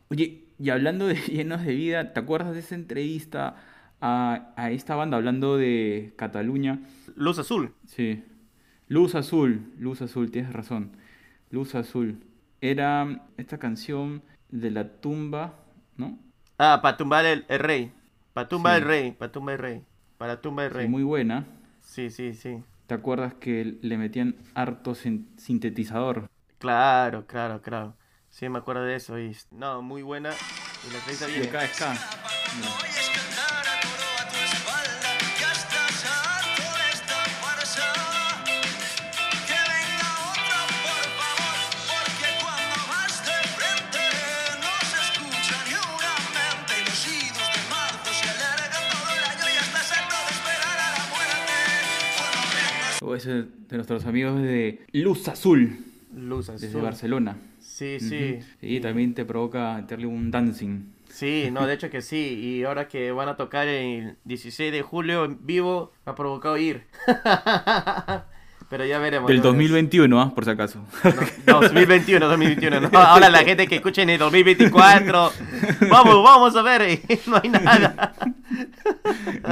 Oye, 0.10 0.47
y 0.60 0.70
hablando 0.70 1.08
de 1.08 1.16
llenos 1.28 1.64
de 1.66 1.74
vida, 1.76 2.14
¿te 2.14 2.20
acuerdas 2.20 2.54
de 2.54 2.60
esa 2.60 2.76
entrevista 2.76 3.56
a, 4.02 4.54
a 4.56 4.72
esta 4.72 4.96
banda 4.96 5.18
hablando 5.18 5.58
de 5.58 6.14
Cataluña? 6.18 6.82
Luz 7.16 7.40
azul. 7.40 7.74
Sí. 7.86 8.24
Luz 8.88 9.16
azul, 9.16 9.74
luz 9.80 10.02
azul, 10.02 10.32
tienes 10.32 10.54
razón. 10.54 10.92
Luz 11.52 11.76
azul. 11.76 12.24
Era 12.62 13.28
esta 13.38 13.58
canción 13.60 14.24
de 14.50 14.72
la 14.72 14.88
tumba, 15.02 15.54
¿no? 15.98 16.18
Ah, 16.58 16.80
para 16.82 16.98
tumbar 16.98 17.26
el, 17.26 17.46
el 17.50 17.60
rey. 17.60 17.92
Para 18.34 18.48
tumbar 18.48 18.76
Sí. 18.78 18.82
el 18.82 18.88
rey. 18.88 19.12
Para 19.12 19.32
tumbar 19.32 19.54
el 19.56 19.60
rey. 19.60 19.84
Para 20.18 20.42
tumbar 20.42 20.66
el 20.68 20.72
Sí, 20.72 20.78
rey. 20.78 20.88
muy 20.88 21.04
buena. 21.04 21.46
Sí, 21.82 22.10
sí, 22.10 22.34
sí. 22.34 22.64
¿Te 22.88 22.94
acuerdas 22.96 23.34
que 23.36 23.78
le 23.82 23.98
metían 23.98 24.36
harto 24.56 24.96
sin- 24.96 25.28
sintetizador? 25.38 26.30
Claro, 26.58 27.28
claro, 27.28 27.62
claro. 27.62 27.96
Sí, 28.38 28.50
me 28.50 28.60
acuerdo 28.60 28.84
de 28.84 28.96
eso. 28.96 29.18
Y, 29.20 29.36
no, 29.52 29.82
muy 29.82 30.04
buena. 30.04 30.30
Y 30.88 30.92
la 30.92 31.00
entrevista 31.00 31.28
Y 31.28 31.32
viene. 31.34 31.48
acá 31.50 31.64
está. 31.66 31.92
Mira. 31.94 32.70
Oyes 32.78 33.10
cantar 33.10 33.66
a 33.66 33.76
coro 33.82 34.08
a 34.22 34.30
tu 34.30 34.38
espalda, 34.38 35.10
ya 35.42 35.52
estás 35.52 36.06
harto 36.06 36.62
de 36.78 36.88
esta 36.94 37.18
farsa. 37.42 37.88
Que 38.46 39.58
venga 39.58 40.10
otra, 40.30 40.60
por 40.86 41.04
favor, 41.18 41.58
porque 41.90 42.28
cuando 42.38 42.78
vas 42.94 43.16
de 43.26 43.40
frente 43.58 44.04
no 44.62 44.74
se 44.86 44.98
escucha 45.08 45.56
ni 45.66 45.74
una 45.74 46.14
mente. 46.38 46.74
Y 46.78 46.86
los 46.86 47.02
idos 47.10 47.50
de 47.58 47.62
marzo 47.74 48.10
se 48.22 48.30
alargan 48.30 48.84
todo 48.94 49.10
el 49.18 49.24
año 49.34 49.46
y 49.50 49.54
ya 49.58 49.62
estás 49.66 49.92
harto 49.98 50.16
de 50.28 50.32
esperar 50.38 50.78
a 50.78 50.90
la 50.94 51.04
muerte. 51.10 51.58
Cuando 52.22 52.40
vengas 52.54 53.02
O 53.02 53.16
ese 53.16 53.34
de 53.66 53.76
nuestros 53.78 54.06
amigos 54.06 54.40
de 54.44 54.86
Luz 54.94 55.28
Azul, 55.28 55.80
Luz 56.14 56.50
azul. 56.50 56.62
desde 56.62 56.80
Barcelona. 56.82 57.36
Sí, 57.78 58.00
sí. 58.00 58.40
Ujú. 58.40 58.46
Y 58.60 58.80
también 58.80 59.14
te 59.14 59.24
provoca 59.24 59.76
meterle 59.76 60.08
un 60.08 60.32
dancing. 60.32 60.94
Sí, 61.10 61.50
no, 61.52 61.68
de 61.68 61.76
hecho 61.76 61.92
que 61.92 62.02
sí. 62.02 62.18
Y 62.42 62.64
ahora 62.64 62.88
que 62.88 63.12
van 63.12 63.30
a 63.30 63.36
tocar 63.38 63.68
el 63.68 64.16
16 64.24 64.72
de 64.72 64.82
julio 64.82 65.26
en 65.26 65.46
vivo, 65.46 65.92
me 66.04 66.12
ha 66.12 66.16
provocado 66.16 66.58
ir. 66.58 66.86
Pero 68.70 68.84
ya 68.84 68.98
veremos. 68.98 69.28
Del 69.28 69.38
ya 69.38 69.44
veremos. 69.44 69.44
2021, 69.44 70.20
¿ah? 70.22 70.34
Por 70.34 70.44
si 70.44 70.50
acaso. 70.50 70.84
No, 71.46 71.62
2021, 71.62 72.28
2021. 72.28 72.82
No, 72.90 72.98
ahora 72.98 73.30
la 73.30 73.44
gente 73.44 73.68
que 73.68 73.76
escuche 73.76 74.02
en 74.02 74.10
el 74.10 74.18
2024. 74.18 75.32
Vamos, 75.90 76.24
vamos 76.24 76.56
a 76.56 76.62
ver. 76.64 77.00
No 77.28 77.40
hay 77.42 77.50
nada. 77.50 78.14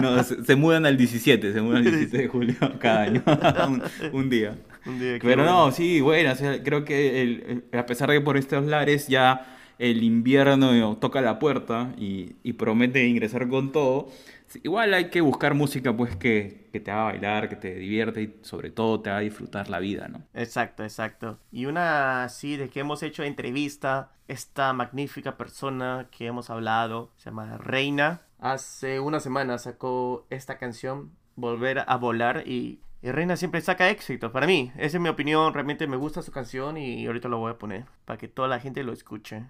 No, 0.01 0.23
se, 0.23 0.43
se 0.43 0.55
mudan 0.55 0.88
al 0.88 0.97
17, 0.97 1.53
se 1.53 1.61
mudan 1.61 1.77
al 1.77 1.83
17 1.83 2.17
de 2.17 2.27
julio 2.27 2.55
cada 2.79 3.03
año. 3.03 3.23
un, 3.67 3.83
un 4.11 4.29
día. 4.31 4.55
Pero 4.85 5.43
bueno. 5.43 5.65
no, 5.67 5.71
sí, 5.71 6.01
bueno, 6.01 6.31
o 6.31 6.35
sea, 6.35 6.61
creo 6.63 6.85
que 6.85 7.21
el- 7.21 7.63
el- 7.71 7.79
a 7.79 7.85
pesar 7.85 8.09
de 8.09 8.15
que 8.19 8.21
por 8.21 8.37
estos 8.37 8.65
lares 8.65 9.07
ya 9.07 9.47
el 9.79 10.03
invierno 10.03 10.97
toca 10.97 11.21
la 11.21 11.39
puerta 11.39 11.93
y, 11.97 12.35
y 12.43 12.53
promete 12.53 13.05
ingresar 13.05 13.47
con 13.49 13.71
todo, 13.71 14.09
sí, 14.47 14.61
igual 14.63 14.93
hay 14.93 15.09
que 15.09 15.21
buscar 15.21 15.53
música 15.53 15.95
pues 15.95 16.15
que, 16.15 16.69
que 16.71 16.79
te 16.79 16.91
haga 16.91 17.03
bailar, 17.05 17.49
que 17.49 17.55
te 17.55 17.75
divierte 17.75 18.21
y 18.21 18.35
sobre 18.41 18.71
todo 18.71 19.01
te 19.01 19.09
haga 19.09 19.19
disfrutar 19.19 19.69
la 19.69 19.79
vida, 19.79 20.07
¿no? 20.07 20.21
Exacto, 20.33 20.83
exacto. 20.83 21.39
Y 21.51 21.65
una 21.65 22.23
así 22.23 22.55
de 22.55 22.69
que 22.69 22.79
hemos 22.81 23.03
hecho 23.03 23.23
entrevista, 23.23 24.11
esta 24.27 24.71
magnífica 24.73 25.37
persona 25.37 26.07
que 26.11 26.27
hemos 26.27 26.49
hablado, 26.49 27.11
se 27.17 27.25
llama 27.29 27.57
Reina, 27.57 28.21
hace 28.39 28.99
una 28.99 29.19
semana 29.19 29.57
sacó 29.57 30.25
esta 30.29 30.57
canción, 30.57 31.11
Volver 31.35 31.83
a 31.85 31.97
Volar, 31.97 32.43
y, 32.47 32.79
y 33.05 33.11
Reina 33.11 33.37
siempre 33.37 33.61
saca 33.61 33.91
éxito. 33.91 34.31
Para 34.31 34.47
mí, 34.47 34.71
esa 34.77 34.97
es 34.97 35.01
mi 35.01 35.09
opinión, 35.09 35.53
realmente 35.53 35.85
me 35.85 35.95
gusta 35.95 36.23
su 36.23 36.31
canción 36.31 36.75
y 36.75 37.05
ahorita 37.05 37.29
lo 37.29 37.37
voy 37.37 37.51
a 37.51 37.59
poner 37.59 37.85
para 38.03 38.17
que 38.17 38.27
toda 38.27 38.47
la 38.47 38.59
gente 38.59 38.83
lo 38.83 38.93
escuche. 38.93 39.43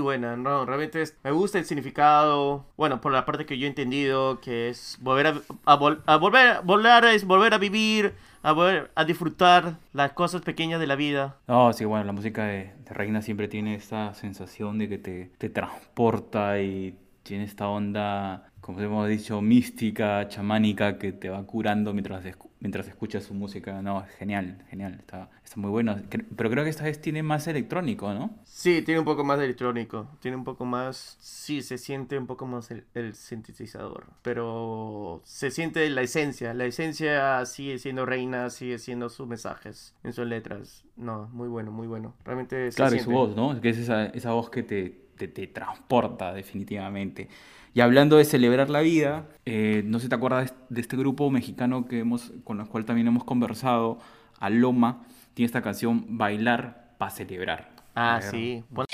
Buena, 0.00 0.36
no, 0.36 0.64
realmente 0.66 1.02
es- 1.02 1.16
me 1.22 1.30
gusta 1.30 1.58
el 1.58 1.64
significado, 1.64 2.64
bueno, 2.76 3.00
por 3.00 3.12
la 3.12 3.24
parte 3.24 3.46
que 3.46 3.58
yo 3.58 3.66
he 3.66 3.68
entendido, 3.68 4.40
que 4.40 4.68
es 4.68 4.98
volver 5.00 5.26
a, 5.28 5.30
a 5.66 5.78
vol- 5.78 6.02
a 6.06 6.16
volver, 6.16 6.62
volver 6.64 7.04
es 7.04 7.24
volver 7.24 7.54
a 7.54 7.58
vivir, 7.58 8.14
a 8.42 8.52
volver 8.52 8.90
a 8.94 9.04
disfrutar 9.04 9.76
las 9.92 10.12
cosas 10.12 10.42
pequeñas 10.42 10.80
de 10.80 10.86
la 10.86 10.96
vida. 10.96 11.36
No, 11.46 11.72
sí, 11.72 11.84
bueno, 11.84 12.04
la 12.04 12.12
música 12.12 12.44
de, 12.46 12.72
Reina 12.90 13.22
siempre 13.22 13.48
tiene 13.48 13.74
esta 13.74 14.14
sensación 14.14 14.78
de 14.78 14.88
que 14.88 14.98
te 15.38 15.48
transporta 15.50 16.60
y 16.60 16.96
tiene 17.22 17.44
esta 17.44 17.68
onda, 17.68 18.50
como 18.64 18.80
hemos 18.80 19.08
dicho, 19.08 19.40
mística, 19.42 20.26
chamánica, 20.28 20.98
que 20.98 21.12
te 21.12 21.28
va 21.28 21.44
curando 21.46 21.92
mientras, 21.92 22.24
mientras 22.60 22.88
escuchas 22.88 23.24
su 23.24 23.34
música. 23.34 23.82
No, 23.82 24.02
es 24.02 24.10
genial, 24.16 24.64
genial, 24.70 24.94
está, 24.98 25.30
está 25.44 25.60
muy 25.60 25.70
bueno. 25.70 25.96
Pero 26.36 26.50
creo 26.50 26.64
que 26.64 26.70
esta 26.70 26.84
vez 26.84 27.00
tiene 27.00 27.22
más 27.22 27.46
electrónico, 27.46 28.12
¿no? 28.14 28.30
Sí, 28.44 28.82
tiene 28.82 29.00
un 29.00 29.06
poco 29.06 29.24
más 29.24 29.38
de 29.38 29.46
electrónico, 29.46 30.06
tiene 30.20 30.36
un 30.36 30.44
poco 30.44 30.64
más, 30.66 31.16
sí, 31.18 31.62
se 31.62 31.78
siente 31.78 32.18
un 32.18 32.26
poco 32.26 32.46
más 32.46 32.70
el, 32.70 32.84
el 32.94 33.14
sintetizador, 33.14 34.06
pero 34.22 35.22
se 35.24 35.50
siente 35.50 35.88
la 35.90 36.02
esencia, 36.02 36.52
la 36.54 36.66
esencia 36.66 37.44
sigue 37.46 37.78
siendo 37.78 38.04
reina, 38.06 38.50
sigue 38.50 38.78
siendo 38.78 39.08
sus 39.08 39.26
mensajes 39.26 39.94
en 40.04 40.12
sus 40.12 40.26
letras. 40.26 40.84
No, 40.96 41.28
muy 41.32 41.48
bueno, 41.48 41.72
muy 41.72 41.86
bueno. 41.86 42.14
Realmente 42.24 42.70
se 42.70 42.76
Claro, 42.76 42.96
y 42.96 42.98
su 43.00 43.04
siente. 43.04 43.12
voz, 43.12 43.34
¿no? 43.36 43.60
Que 43.60 43.70
es 43.70 43.78
esa, 43.78 44.06
esa 44.06 44.32
voz 44.32 44.50
que 44.50 44.62
te, 44.62 44.90
te, 45.16 45.28
te 45.28 45.46
transporta 45.48 46.32
definitivamente. 46.34 47.28
Y 47.74 47.80
hablando 47.80 48.16
de 48.16 48.24
celebrar 48.24 48.70
la 48.70 48.80
vida, 48.80 49.26
eh, 49.44 49.82
no 49.84 49.98
sé 49.98 50.04
si 50.04 50.08
te 50.08 50.14
acuerdas 50.14 50.54
de, 50.68 50.80
este 50.80 50.96
grupo 50.96 51.28
mexicano 51.30 51.86
que 51.86 51.98
hemos, 51.98 52.32
con 52.44 52.60
el 52.60 52.68
cual 52.68 52.84
también 52.84 53.08
hemos 53.08 53.24
conversado, 53.24 53.98
Aloma, 54.38 55.02
tiene 55.34 55.46
esta 55.46 55.60
canción 55.60 56.16
Bailar 56.16 56.94
para 56.98 57.10
celebrar. 57.10 57.70
Ah, 57.96 58.20
sí. 58.22 58.62
Pon- 58.72 58.86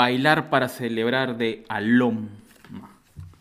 bailar. 0.00 0.50
Para 0.50 0.68
celebrar 0.68 1.36
de 1.36 1.64
Aloma. 1.68 2.28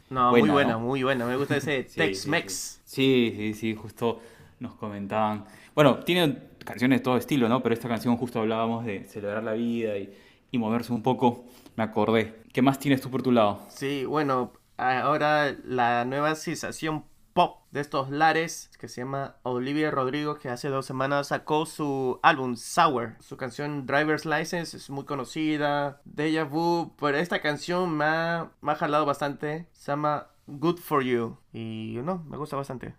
No, 0.09 0.29
Buena, 0.29 0.45
muy 0.45 0.49
buena, 0.53 0.71
¿no? 0.73 0.79
muy 0.79 1.03
buena. 1.03 1.25
Me 1.25 1.35
gusta 1.35 1.57
ese 1.57 1.83
Sí, 1.87 1.89
sí, 1.89 1.97
Tex-Mex. 1.97 2.81
Sí, 2.85 3.33
sí, 3.35 3.53
sí, 3.53 3.75
justo 3.75 4.21
nos 4.59 4.73
comentaban. 4.75 5.45
Bueno, 5.75 5.99
tiene 5.99 6.37
canciones 6.63 6.99
de 6.99 7.03
todo 7.03 7.17
estilo, 7.17 7.49
¿no? 7.49 7.61
Pero 7.61 7.73
esta 7.73 7.87
canción 7.87 8.15
justo 8.17 8.39
hablábamos 8.39 8.85
de 8.85 9.03
celebrar 9.05 9.43
la 9.43 9.53
vida 9.53 9.97
y, 9.97 10.13
y 10.51 10.57
moverse 10.57 10.93
un 10.93 11.03
poco. 11.03 11.45
Me 11.75 11.83
acordé. 11.83 12.41
¿Qué 12.53 12.61
más 12.61 12.79
tienes 12.79 13.01
tú 13.01 13.09
por 13.11 13.21
tu 13.21 13.31
lado? 13.31 13.61
Sí, 13.69 14.05
bueno, 14.05 14.53
ahora 14.77 15.55
la 15.65 16.05
nueva 16.05 16.35
sensación 16.35 17.03
pop 17.37 17.61
de 17.69 17.81
estos 17.81 18.09
lares 18.09 18.71
que 18.79 18.87
se 18.87 19.01
llama 19.01 19.35
Olivia 19.43 19.91
Rodrigo, 19.91 20.39
que 20.39 20.49
hace 20.49 20.69
dos 20.69 20.87
semanas 20.87 21.27
sacó 21.27 21.67
su 21.67 22.19
álbum 22.23 22.55
Sour. 22.55 23.15
Su 23.19 23.37
canción 23.37 23.85
Driver's 23.85 24.25
License 24.25 24.75
es 24.75 24.89
muy 24.89 25.05
conocida. 25.05 26.01
Deja 26.03 26.45
Vu, 26.45 26.95
pero 26.99 27.15
esta 27.15 27.39
canción 27.39 27.95
me 27.95 28.05
ha, 28.05 28.51
me 28.61 28.71
ha 28.71 28.75
jalado 28.75 29.05
bastante. 29.05 29.69
Se 29.73 29.91
llama 29.91 30.29
Good 30.47 30.79
for 30.79 31.03
You. 31.03 31.37
Y 31.53 31.99
no, 32.03 32.23
me 32.27 32.37
gusta 32.37 32.55
bastante. 32.55 32.95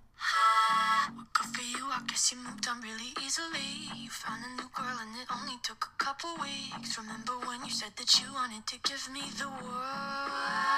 You, 1.58 1.88
guess 2.06 2.30
you 2.30 2.38
moved 2.38 2.68
on 2.68 2.80
really 2.80 3.12
easily. 3.26 3.90
You 3.96 4.08
found 4.08 4.44
a 4.44 4.50
new 4.54 4.68
girl 4.72 4.98
and 5.00 5.16
it 5.20 5.26
only 5.34 5.58
took 5.64 5.84
a 5.84 6.04
couple 6.04 6.30
weeks. 6.40 6.96
Remember 6.96 7.32
when 7.44 7.64
you 7.64 7.72
said 7.72 7.90
that 7.96 8.20
you 8.20 8.32
wanted 8.32 8.64
to 8.68 8.76
give 8.84 9.10
me 9.12 9.22
the 9.36 9.48
world? 9.48 10.77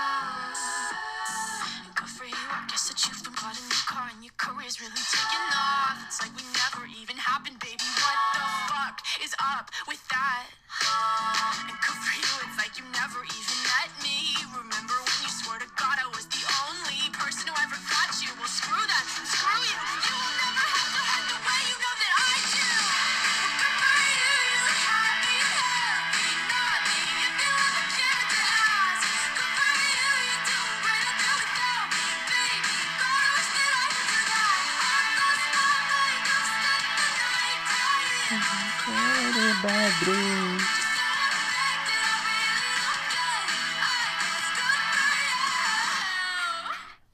Guess 2.70 2.87
that 2.87 3.02
you've 3.02 3.18
been 3.26 3.35
bought 3.35 3.59
a 3.59 3.64
new 3.66 3.83
car 3.90 4.06
and 4.14 4.22
your 4.22 4.30
career's 4.38 4.78
really 4.78 4.94
taking 4.94 5.46
off. 5.59 5.98
It's 6.06 6.22
like 6.22 6.30
we 6.38 6.46
never 6.54 6.87
even 6.87 7.18
happened, 7.18 7.59
baby. 7.59 7.83
What 7.83 8.14
the 8.30 8.46
fuck 8.70 9.02
is 9.18 9.35
up 9.42 9.74
with 9.90 9.98
that? 10.14 10.46
And 11.66 11.74
you, 11.74 12.30
it's 12.46 12.59
like 12.62 12.78
you 12.78 12.87
never 12.94 13.26
even 13.26 13.59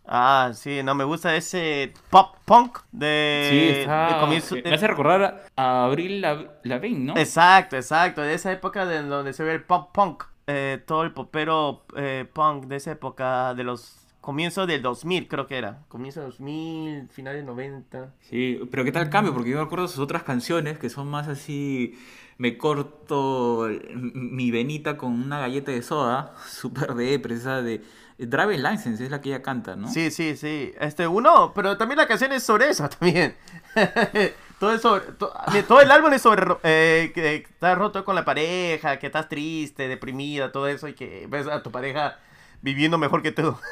Ah, 0.08 0.52
sí, 0.54 0.82
no, 0.84 0.94
me 0.94 1.02
gusta 1.02 1.34
ese 1.34 1.92
pop 2.10 2.36
punk 2.44 2.78
de, 2.92 3.48
Sí, 3.50 3.80
está. 3.80 4.14
de 4.14 4.20
comienzo. 4.20 4.54
Me 4.64 4.74
hace 4.74 4.86
recordar 4.86 5.46
a 5.56 5.84
Abril 5.84 6.20
La- 6.20 6.58
Lavigne, 6.62 7.06
¿no? 7.12 7.16
Exacto, 7.16 7.74
exacto, 7.76 8.22
de 8.22 8.34
esa 8.34 8.52
época 8.52 8.86
de 8.86 9.02
donde 9.02 9.32
se 9.32 9.42
ve 9.42 9.54
el 9.54 9.64
pop 9.64 9.90
punk, 9.92 10.22
eh, 10.46 10.80
todo 10.86 11.02
el 11.02 11.12
popero 11.12 11.84
eh, 11.96 12.24
punk 12.32 12.66
de 12.66 12.76
esa 12.76 12.92
época, 12.92 13.52
de 13.54 13.64
los 13.64 14.06
comienzos 14.20 14.68
del 14.68 14.80
2000 14.82 15.26
creo 15.26 15.48
que 15.48 15.58
era, 15.58 15.80
comienzo 15.88 16.20
del 16.20 16.30
2000, 16.30 17.08
finales 17.08 17.44
90. 17.44 18.12
Sí, 18.20 18.60
pero 18.70 18.84
¿qué 18.84 18.92
tal 18.92 19.02
el 19.04 19.10
cambio? 19.10 19.34
Porque 19.34 19.50
yo 19.50 19.56
me 19.56 19.64
acuerdo 19.64 19.86
de 19.86 19.92
sus 19.92 20.00
otras 20.00 20.22
canciones 20.22 20.78
que 20.78 20.88
son 20.88 21.08
más 21.08 21.26
así. 21.26 21.98
Me 22.38 22.58
corto 22.58 23.68
mi 23.94 24.50
venita 24.50 24.96
con 24.98 25.12
una 25.12 25.40
galleta 25.40 25.72
de 25.72 25.82
soda, 25.82 26.34
súper 26.48 26.94
de 26.94 27.14
esa 27.30 27.62
de. 27.62 27.82
Driver's 28.18 28.62
License 28.62 29.04
es 29.04 29.10
la 29.10 29.20
que 29.20 29.28
ella 29.28 29.42
canta, 29.42 29.76
¿no? 29.76 29.88
Sí, 29.88 30.10
sí, 30.10 30.36
sí, 30.38 30.72
este 30.80 31.06
uno, 31.06 31.52
pero 31.54 31.76
también 31.76 31.98
la 31.98 32.06
canción 32.06 32.32
es 32.32 32.42
sobre 32.42 32.70
eso 32.70 32.88
también. 32.98 33.36
todo, 34.58 34.72
es 34.72 34.80
sobre- 34.80 35.12
to- 35.18 35.32
todo 35.68 35.80
el 35.82 35.90
álbum 35.90 36.12
es 36.14 36.22
sobre 36.22 36.42
eh, 36.62 37.12
que 37.14 37.36
estás 37.36 37.76
roto 37.76 38.04
con 38.06 38.14
la 38.14 38.24
pareja, 38.24 38.98
que 38.98 39.06
estás 39.08 39.28
triste, 39.28 39.86
deprimida, 39.86 40.50
todo 40.50 40.66
eso 40.66 40.88
y 40.88 40.94
que 40.94 41.26
ves 41.28 41.46
a 41.46 41.62
tu 41.62 41.70
pareja 41.70 42.18
viviendo 42.62 42.98
mejor 42.98 43.22
que 43.22 43.32
tú. 43.32 43.56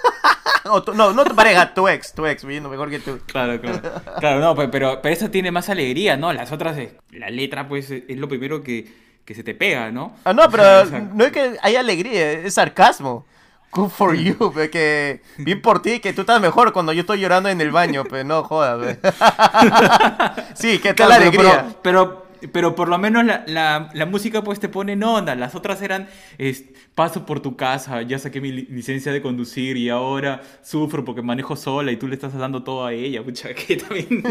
O 0.67 0.83
tu- 0.83 0.95
no, 0.95 1.13
no 1.13 1.25
tu 1.25 1.35
pareja, 1.37 1.75
tu 1.75 1.87
ex, 1.89 2.15
tu 2.15 2.25
ex 2.25 2.43
viviendo 2.43 2.71
mejor 2.71 2.89
que 2.89 2.99
tú. 2.99 3.19
Claro, 3.27 3.61
claro. 3.61 3.83
Claro, 4.19 4.41
no, 4.41 4.55
pe- 4.57 4.69
pero, 4.69 5.03
pero 5.03 5.13
esa 5.13 5.31
tiene 5.31 5.51
más 5.51 5.69
alegría, 5.69 6.17
¿no? 6.17 6.33
Las 6.33 6.53
otras, 6.53 6.79
es- 6.79 6.95
la 7.11 7.29
letra, 7.29 7.69
pues, 7.69 7.91
es 7.91 8.17
lo 8.17 8.29
primero 8.31 8.63
que, 8.63 8.91
que 9.27 9.35
se 9.35 9.45
te 9.45 9.55
pega, 9.55 9.91
¿no? 9.91 10.17
Ah, 10.25 10.33
no, 10.33 10.49
pero 10.51 10.63
O 10.81 10.87
sea, 10.87 11.01
no 11.01 11.23
es 11.23 11.33
que 11.33 11.59
haya 11.61 11.81
alegría, 11.81 12.33
es 12.33 12.55
sarcasmo. 12.55 13.27
Good 13.73 13.91
for 13.91 14.15
you, 14.15 14.53
pe, 14.55 14.71
que 14.71 15.21
bien 15.37 15.61
por 15.61 15.83
ti, 15.83 16.01
que 16.01 16.15
tú 16.15 16.23
estás 16.23 16.41
mejor 16.41 16.73
cuando 16.73 16.95
yo 16.95 17.01
estoy 17.03 17.21
llorando 17.21 17.51
en 17.51 17.61
el 17.61 17.71
baño, 17.71 18.05
pero 18.09 18.25
no 18.25 18.43
jodas. 18.45 18.97
pe. 18.97 19.11
sí, 20.55 20.79
que 20.79 20.91
está 20.91 21.09
la 21.09 21.17
Claro, 21.17 21.31
pero- 21.31 21.43
alegría. 21.51 21.67
Pero, 21.83 21.83
pero, 21.83 22.24
pero 22.53 22.75
por 22.75 22.89
lo 22.89 22.99
menos 22.99 23.25
la, 23.25 23.45
la- 23.47 24.07
música 24.07 24.43
pues 24.43 24.61
te 24.61 24.69
pone 24.69 24.93
en 24.93 25.03
onda. 25.03 25.35
Las 25.35 25.55
otras 25.55 25.81
eran 25.83 26.09
paso 26.95 27.27
por 27.27 27.41
tu 27.41 27.57
casa, 27.57 28.03
ya 28.03 28.19
saqué 28.19 28.41
mi 28.41 28.53
li- 28.53 28.67
licencia 28.71 29.13
de 29.13 29.23
conducir 29.23 29.77
y 29.77 29.89
ahora 29.89 30.43
sufro 30.63 31.05
porque 31.05 31.23
manejo 31.23 31.57
sola 31.57 31.91
y 31.93 31.97
tú 31.97 32.07
le 32.09 32.15
estás 32.15 32.35
dando 32.35 32.63
todo 32.63 32.85
a 32.87 32.93
ella. 32.93 33.23
Pucha, 33.23 33.55
que 33.55 33.77
también 33.77 34.23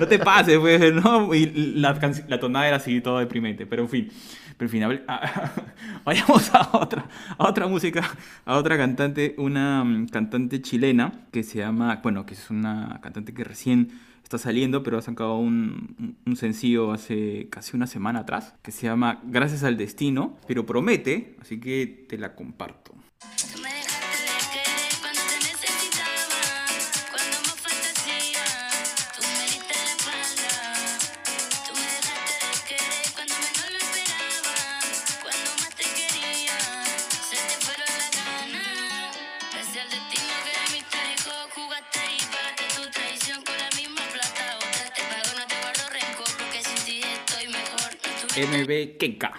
no 0.00 0.06
te 0.08 0.18
pases, 0.18 0.58
pues, 0.58 0.92
¿no? 0.94 1.34
Y 1.34 1.46
la, 1.76 1.98
tonada 2.40 2.66
era 2.68 2.76
así, 2.76 3.00
todo 3.00 3.18
deprimente. 3.18 3.66
Pero 3.66 3.82
en 3.82 3.88
fin, 3.88 4.10
pero 4.56 4.70
en 4.72 5.02
ah, 5.08 5.50
vayamos 6.04 6.50
a 6.54 6.70
otra, 6.76 7.06
a 7.38 7.48
otra 7.48 7.66
música, 7.66 8.02
a 8.44 8.56
otra 8.56 8.76
cantante, 8.76 9.34
una 9.38 9.84
mm, 9.84 10.08
cantante 10.08 10.60
chilena 10.62 11.12
que 11.32 11.42
se 11.42 11.58
llama, 11.58 12.00
bueno, 12.02 12.26
que 12.26 12.34
es 12.34 12.50
una 12.50 13.00
cantante 13.02 13.34
que 13.34 13.44
recién 13.44 13.90
está 14.36 14.48
saliendo, 14.48 14.82
pero 14.82 14.96
ha 14.96 15.02
sacado 15.02 15.36
un, 15.36 16.16
un- 16.24 16.36
sencillo 16.36 16.92
hace 16.92 17.48
casi 17.50 17.76
una 17.76 17.86
semana 17.86 18.20
atrás, 18.20 18.54
que 18.62 18.70
se 18.72 18.86
llama 18.86 19.20
Gracias 19.24 19.62
al 19.62 19.76
Destino, 19.76 20.38
pero 20.48 20.64
promete, 20.64 21.36
así 21.42 21.60
que 21.60 22.06
te 22.08 22.16
la 22.16 22.34
comparto. 22.34 22.94
MB 48.46 48.96
Keka. 48.98 49.32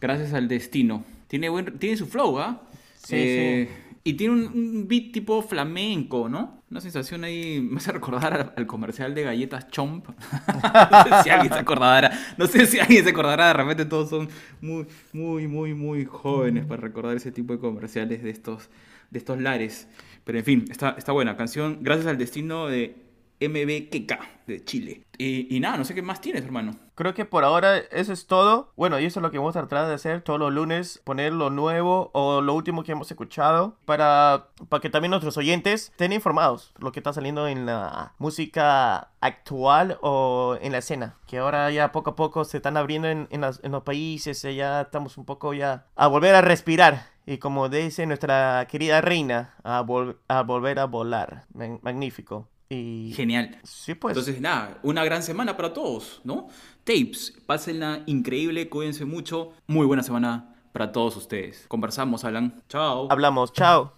Gracias 0.00 0.32
al 0.34 0.48
destino. 0.48 1.04
Tiene, 1.28 1.48
buen, 1.48 1.78
tiene 1.78 1.96
su 1.96 2.06
flow, 2.06 2.38
¿ah? 2.38 2.62
Sí, 2.96 3.16
Eh, 3.16 3.68
Y 4.02 4.14
tiene 4.14 4.32
un, 4.34 4.40
un 4.46 4.88
beat 4.88 5.12
tipo 5.12 5.42
flamenco, 5.42 6.28
¿no? 6.28 6.62
Una 6.70 6.80
sensación 6.80 7.22
ahí, 7.24 7.60
me 7.60 7.78
hace 7.78 7.92
recordar 7.92 8.32
al, 8.32 8.52
al 8.56 8.66
comercial 8.66 9.14
de 9.14 9.22
galletas 9.24 9.68
Chomp. 9.68 10.08
no 10.90 11.04
sé 11.04 11.22
si 11.24 11.30
alguien 11.30 11.52
se 11.52 11.58
acordará. 11.58 12.10
No 12.38 12.46
sé 12.46 12.66
si 12.66 12.78
alguien 12.80 13.04
se 13.04 13.10
acordará. 13.10 13.48
De 13.48 13.52
repente 13.54 13.84
todos 13.84 14.08
son 14.08 14.28
muy, 14.62 14.86
muy, 15.12 15.46
muy, 15.48 15.74
muy 15.74 16.04
jóvenes 16.06 16.64
para 16.66 16.80
recordar 16.80 17.16
ese 17.16 17.30
tipo 17.32 17.52
de 17.52 17.58
comerciales 17.58 18.22
de 18.22 18.30
estos, 18.30 18.70
de 19.10 19.18
estos 19.18 19.40
lares. 19.40 19.86
Pero 20.24 20.38
en 20.38 20.44
fin, 20.44 20.64
está, 20.70 20.94
está 20.96 21.12
buena. 21.12 21.36
Canción, 21.36 21.78
gracias 21.82 22.06
al 22.06 22.18
destino 22.18 22.68
de 22.68 22.96
MB 23.40 23.88
Keka 23.90 24.20
de 24.46 24.64
Chile. 24.64 25.04
Y, 25.16 25.60
nada, 25.60 25.76
no 25.76 25.84
sé 25.84 25.94
qué 25.94 26.00
más 26.02 26.20
tienes, 26.20 26.44
hermano. 26.44 26.74
Creo 26.94 27.12
que 27.14 27.24
por 27.26 27.44
ahora 27.44 27.76
eso 27.76 28.12
es 28.12 28.26
todo. 28.26 28.72
Bueno, 28.76 28.98
y 28.98 29.04
eso 29.04 29.20
es 29.20 29.22
lo 29.22 29.30
que 29.30 29.38
vamos 29.38 29.54
a 29.56 29.60
tratar 29.66 29.86
de 29.88 29.94
hacer 29.94 30.22
todos 30.22 30.38
los 30.40 30.52
lunes, 30.52 31.00
poner 31.04 31.32
lo 31.32 31.50
nuevo 31.50 32.10
o 32.14 32.40
lo 32.40 32.54
último 32.54 32.82
que 32.82 32.92
hemos 32.92 33.10
escuchado 33.10 33.76
para, 33.84 34.48
para 34.68 34.80
que 34.80 34.88
también 34.88 35.10
nuestros 35.10 35.36
oyentes 35.36 35.90
estén 35.90 36.12
informados 36.12 36.72
lo 36.78 36.90
que 36.90 37.00
está 37.00 37.12
saliendo 37.12 37.48
en 37.48 37.66
la 37.66 38.14
música 38.18 39.10
actual 39.20 39.98
o 40.00 40.56
en 40.60 40.72
la 40.72 40.78
escena. 40.78 41.16
Que 41.26 41.38
ahora 41.38 41.70
ya 41.70 41.92
poco 41.92 42.10
a 42.10 42.16
poco 42.16 42.44
se 42.44 42.56
están 42.58 42.76
abriendo 42.76 43.08
en, 43.08 43.28
los 43.40 43.82
países, 43.82 44.42
eh, 44.44 44.54
ya 44.54 44.82
estamos 44.82 45.18
un 45.18 45.26
poco 45.26 45.52
ya 45.54 45.86
a 45.96 46.06
volver 46.06 46.34
a 46.34 46.40
respirar. 46.40 47.08
Y 47.26 47.38
como 47.38 47.68
dice 47.68 48.06
nuestra 48.06 48.66
querida 48.70 49.00
reina, 49.02 49.54
a, 49.62 49.82
vol- 49.82 50.16
a 50.28 50.42
volver 50.42 50.78
a 50.78 50.86
volar. 50.86 51.44
Magnífico. 51.82 52.48
Y 52.72 53.12
Genial. 53.16 53.58
sí, 53.64 53.94
pues. 53.94 54.16
Entonces, 54.16 54.40
nada, 54.40 54.78
una 54.84 55.04
gran 55.04 55.24
semana 55.24 55.56
para 55.56 55.72
todos, 55.72 56.20
¿no? 56.22 56.46
Tapes, 56.84 57.34
pásenla 57.44 58.02
increíble, 58.06 58.68
cuídense 58.68 59.04
mucho. 59.04 59.52
Muy 59.66 59.86
buena 59.86 60.04
semana 60.04 60.54
para 60.72 60.92
todos 60.92 61.16
ustedes. 61.16 61.64
Conversamos, 61.66 62.24
Alan. 62.24 62.62
Chao. 62.68 63.08
hablamos. 63.10 63.52
Chao. 63.52 63.92